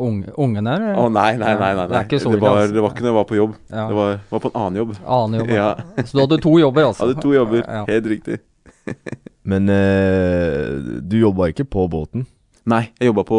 unge, 0.00 0.62
der? 0.62 0.80
eller? 0.80 0.96
Å 0.96 1.08
nei, 1.12 1.32
nei, 1.36 1.52
nei. 1.60 1.72
nei, 1.76 1.86
Det 1.90 2.02
ikke 2.06 2.22
så 2.22 2.32
det, 2.32 2.40
var, 2.40 2.62
det 2.72 2.80
var 2.80 2.94
ikke 2.94 3.04
når 3.04 3.10
jeg 3.10 3.18
var 3.18 3.26
på 3.28 3.36
jobb. 3.36 3.56
Ja. 3.68 3.84
Det 3.90 3.98
var, 3.98 4.14
var 4.30 4.44
på 4.44 4.50
en 4.52 4.58
annen 4.62 4.80
jobb. 4.80 4.94
Annen 5.18 5.42
jobb. 5.42 5.52
Ja. 5.52 5.68
Så 6.00 6.14
du 6.14 6.22
hadde 6.22 6.40
to 6.46 6.54
jobber, 6.62 6.88
altså? 6.88 7.04
Jeg 7.04 7.12
hadde 7.12 7.24
to 7.26 7.34
jobber. 7.36 7.60
Ja. 7.66 7.84
Helt 7.90 8.08
riktig. 8.14 8.40
Men 9.50 9.68
eh, 9.72 11.00
du 11.04 11.18
jobba 11.20 11.50
ikke 11.52 11.68
på 11.68 11.84
båten? 11.92 12.24
Nei, 12.68 12.82
jeg 13.00 13.08
jobba 13.12 13.24
på, 13.28 13.38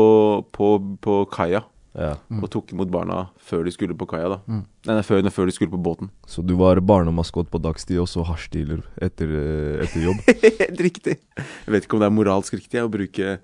på, 0.56 0.70
på 1.06 1.20
kaia. 1.34 1.64
Ja. 2.00 2.14
Mm. 2.30 2.44
Og 2.46 2.50
tok 2.54 2.70
imot 2.72 2.90
barna 2.94 3.24
før 3.50 3.64
de 3.66 3.72
skulle 3.74 3.96
på 3.98 4.06
kaia, 4.10 4.30
da. 4.30 4.38
Mm. 4.48 4.62
Nei, 4.88 4.94
nei, 4.96 5.02
før, 5.04 5.26
før 5.34 5.50
de 5.50 5.56
skulle 5.56 5.74
på 5.74 5.80
båten. 5.84 6.10
Så 6.30 6.44
du 6.46 6.54
var 6.60 6.80
barnemaskot 6.86 7.50
på 7.52 7.60
dagstid, 7.62 7.98
og 8.00 8.08
så 8.08 8.24
hasjdealer 8.28 8.84
etter, 9.02 9.34
eh, 9.34 9.82
etter 9.86 10.06
jobb? 10.06 10.22
Helt 10.62 10.84
riktig. 10.86 11.18
Jeg 11.38 11.74
vet 11.74 11.86
ikke 11.88 11.98
om 11.98 12.04
det 12.06 12.10
er 12.12 12.16
moralsk 12.16 12.56
riktig 12.60 12.82
å 12.84 12.90
bruke 12.94 13.40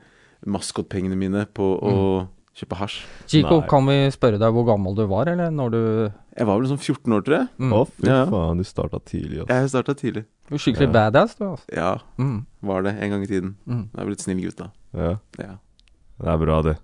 maskotpengene 0.45 1.17
mine 1.17 1.45
på 1.57 1.67
å 1.81 1.95
kjøpe 2.55 2.77
hasj. 2.79 3.01
Chico, 3.27 3.57
Nei. 3.59 3.67
kan 3.67 3.89
vi 3.89 3.97
spørre 4.15 4.39
deg 4.39 4.53
hvor 4.55 4.67
gammel 4.69 4.95
du 4.95 5.03
var, 5.11 5.27
eller 5.33 5.49
når 5.51 5.73
du 5.73 5.81
Jeg 6.37 6.47
var 6.47 6.59
vel 6.61 6.69
sånn 6.69 6.79
14 6.79 7.17
år, 7.17 7.25
tror 7.25 7.37
jeg. 7.39 7.47
mm. 7.59 7.73
Å, 7.75 7.81
fy 7.97 8.07
Ja. 8.07 8.21
faen, 8.29 8.57
du 8.61 8.63
starta 8.67 8.99
tidlig, 9.03 9.41
altså. 9.41 9.51
Jeg 9.57 9.69
starta 9.73 9.95
tidlig. 9.99 10.25
Du 10.47 10.55
er 10.55 10.61
Skikkelig 10.61 10.87
Ja. 10.87 10.93
badass, 10.93 11.35
du. 11.35 11.45
altså. 11.49 11.65
Ja, 11.75 11.91
Mm. 12.21 12.45
var 12.61 12.83
det 12.83 12.95
en 13.01 13.09
gang 13.11 13.23
i 13.23 13.27
tiden. 13.27 13.55
Mm. 13.67 13.89
Jeg 13.91 14.01
er 14.01 14.05
blitt 14.05 14.21
snill 14.21 14.41
gutt, 14.45 14.55
da. 14.57 14.69
Ja. 14.93 15.17
Ja. 15.39 15.55
Det 16.21 16.31
er 16.31 16.39
bra, 16.41 16.61
det. 16.65 16.75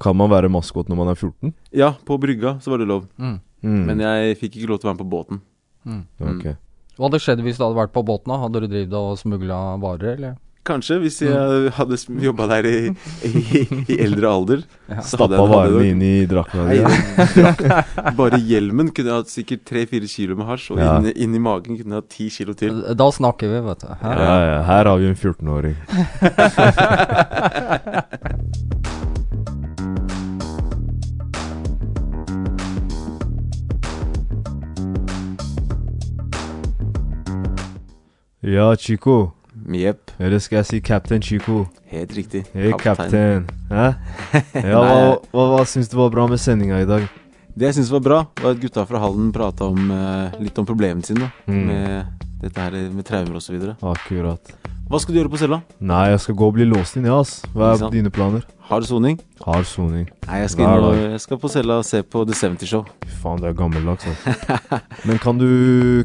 Kan 0.00 0.16
man 0.16 0.30
være 0.32 0.50
maskot 0.52 0.88
når 0.90 0.98
man 0.98 1.12
er 1.12 1.18
14? 1.18 1.54
Ja, 1.76 1.92
på 2.06 2.18
brygga 2.20 2.56
så 2.64 2.72
var 2.72 2.82
det 2.82 2.88
lov. 2.90 3.06
Mm. 3.20 3.38
Mm. 3.62 3.80
Men 3.90 4.02
jeg 4.04 4.38
fikk 4.40 4.58
ikke 4.58 4.70
lov 4.72 4.80
til 4.80 4.88
å 4.88 4.90
være 4.90 4.98
med 4.98 5.04
på 5.04 5.12
båten. 5.14 5.40
Mm. 5.84 6.04
Okay. 6.34 6.56
Hva 6.96 7.08
hadde 7.08 7.20
skjedd 7.22 7.42
hvis 7.44 7.58
du 7.60 7.64
hadde 7.64 7.78
vært 7.78 7.92
på 7.94 8.04
båten? 8.06 8.32
da? 8.32 8.40
Hadde 8.44 8.62
du 8.64 8.68
drevet 8.70 8.96
og 8.96 9.18
smugla 9.20 9.58
varer, 9.82 10.14
eller? 10.16 10.38
Kanskje, 10.68 10.98
hvis 11.00 11.14
jeg 11.24 11.70
hadde 11.72 11.96
jobba 12.20 12.44
der 12.50 12.66
i, 12.68 12.92
i, 13.24 13.62
i 13.88 13.96
eldre 14.04 14.28
alder. 14.28 14.60
Ja. 14.90 15.00
Stappa 15.08 15.40
varene 15.48 15.86
inn 15.88 16.02
i 16.04 16.26
drakta 16.28 16.66
di? 16.68 16.82
Bare 18.20 18.36
hjelmen 18.44 18.90
kunne 18.92 19.08
jeg 19.08 19.22
hatt 19.22 19.32
sikkert 19.32 19.64
tre-fire 19.70 20.06
kilo 20.10 20.36
med 20.36 20.46
hasj, 20.50 20.68
og 20.74 20.82
Ja. 20.82 20.98
inni, 21.00 21.14
i 21.16 21.40
magen 21.40 21.78
kunne 21.80 21.96
jeg 21.96 22.02
hatt 22.04 22.12
ti 22.12 22.28
kilo 22.36 22.52
til. 22.60 22.82
Da 22.92 23.08
snakker 23.16 23.48
vi, 23.54 23.58
vet 23.70 23.86
du. 23.86 23.90
Ja, 24.04 24.36
ja. 24.50 24.60
Her 24.68 24.84
har 24.92 24.96
vi 25.00 25.08
en 25.08 25.16
14-åring. 25.16 25.76
Ja, 38.40 38.76
Chico. 38.76 39.32
Jepp. 39.74 40.12
Eller 40.18 40.38
skal 40.42 40.60
jeg 40.60 40.66
si 40.68 40.80
Captain 40.80 41.22
Chico? 41.22 41.64
Helt 41.90 42.12
riktig. 42.16 42.44
Hei, 42.54 42.70
Kaptein. 42.78 43.10
Captain. 43.10 43.48
Hæ? 43.70 43.88
Ja, 44.70 44.78
hva, 44.78 45.18
hva, 45.32 45.48
hva 45.54 45.64
syns 45.68 45.90
du 45.90 45.98
var 45.98 46.12
bra 46.14 46.26
med 46.30 46.40
sendinga 46.42 46.80
i 46.82 46.88
dag? 46.88 47.08
Det 47.54 47.66
jeg 47.66 47.80
syns 47.80 47.90
var 47.92 48.02
bra, 48.04 48.18
var 48.40 48.54
at 48.54 48.60
gutta 48.62 48.86
fra 48.86 49.00
Hallen 49.02 49.32
prata 49.34 49.66
om, 49.66 49.90
eh, 49.90 50.38
litt 50.40 50.58
om 50.58 50.66
problemene 50.68 51.04
sine. 51.04 51.32
Mm. 51.50 51.64
Med 51.66 52.26
dette 52.40 52.62
her 52.62 52.76
med 52.94 53.04
traumer 53.04 53.40
osv. 53.40 53.58
Akkurat. 53.82 54.54
Hva 54.90 54.98
skal 54.98 55.14
du 55.14 55.20
gjøre 55.20 55.30
på 55.30 55.38
cella? 55.38 55.60
Nei, 55.78 56.08
jeg 56.10 56.22
skal 56.24 56.34
gå 56.40 56.46
og 56.50 56.56
bli 56.56 56.64
låst 56.66 56.96
inn, 56.98 57.04
ja, 57.06 57.20
ass. 57.22 57.44
Hva 57.54 57.74
er 57.76 57.92
dine 57.92 58.10
planer? 58.10 58.46
Hard 58.70 58.86
soning? 58.88 59.20
Hard 59.44 59.68
soning. 59.70 60.08
Nei, 60.26 60.40
jeg 60.42 60.54
skal, 60.54 60.66
inn 60.66 60.86
og, 60.88 60.96
jeg 61.12 61.20
skal 61.22 61.38
på 61.42 61.50
cella 61.52 61.76
og 61.82 61.86
se 61.86 62.00
på 62.02 62.24
The 62.26 62.34
70 62.34 62.70
Show. 62.70 62.88
Fy 63.04 63.20
faen, 63.22 63.42
det 63.42 63.52
er 63.52 63.54
gammeldags, 63.58 64.08
altså. 64.10 64.80
Men 65.06 65.20
kan 65.22 65.38
du, 65.38 65.46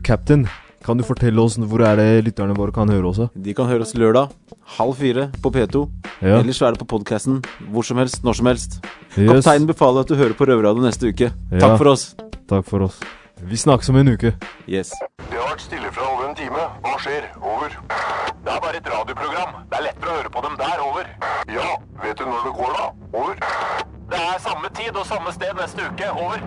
captain, 0.06 0.46
kan 0.86 1.00
du 1.00 1.04
fortelle 1.06 1.42
oss 1.42 1.58
hvor 1.58 1.82
er 1.82 1.98
det 1.98 2.10
lytterne 2.28 2.54
våre 2.58 2.74
kan 2.74 2.90
høre 2.92 3.10
også? 3.10 3.30
De 3.34 3.54
kan 3.58 3.66
høre 3.70 3.86
oss 3.88 3.96
lørdag 3.98 4.30
halv 4.78 4.94
fire 5.00 5.28
på 5.42 5.50
P2. 5.54 5.82
Ja. 6.22 6.40
Ellers 6.40 6.62
er 6.62 6.76
det 6.76 6.82
på 6.84 6.90
podkasten 6.94 7.42
hvor 7.74 7.86
som 7.88 7.98
helst, 8.02 8.22
når 8.26 8.38
som 8.40 8.50
helst. 8.52 8.80
Yes. 9.16 9.32
Kapteinen 9.32 9.68
befaler 9.70 10.06
at 10.06 10.12
du 10.12 10.16
hører 10.20 10.38
på 10.38 10.46
Røverradio 10.46 10.86
neste 10.86 11.10
uke. 11.10 11.32
Ja. 11.52 11.62
Takk 11.64 11.78
for 11.82 11.92
oss. 11.96 12.06
Takk 12.52 12.68
for 12.70 12.86
oss. 12.86 13.00
Vi 13.42 13.58
snakkes 13.58 13.90
om 13.90 13.98
en 14.00 14.14
uke. 14.14 14.36
Yes. 14.70 14.94
Det 15.26 15.40
har 15.40 15.50
vært 15.50 15.66
stille 15.66 15.90
fra 15.96 16.06
over 16.14 16.30
en 16.30 16.38
time. 16.38 16.68
Hva 16.86 16.94
skjer? 17.04 17.28
Over. 17.42 17.74
Det 18.46 18.54
er 18.54 18.62
bare 18.68 18.78
et 18.80 18.90
radioprogram. 18.94 19.58
Det 19.72 19.80
er 19.80 19.88
lettere 19.90 20.14
å 20.14 20.20
høre 20.20 20.34
på 20.38 20.46
dem 20.46 20.60
der. 20.62 20.84
Over. 20.86 21.10
Ja, 21.52 21.72
vet 22.04 22.22
du 22.22 22.30
når 22.30 22.46
det 22.46 22.54
går, 22.62 22.78
da? 22.78 22.86
Over. 23.24 23.42
Det 24.14 24.22
er 24.22 24.38
samme 24.46 24.72
tid 24.78 25.02
og 25.02 25.10
samme 25.10 25.34
sted 25.34 25.58
neste 25.58 25.90
uke. 25.90 26.14
Over. 26.14 26.46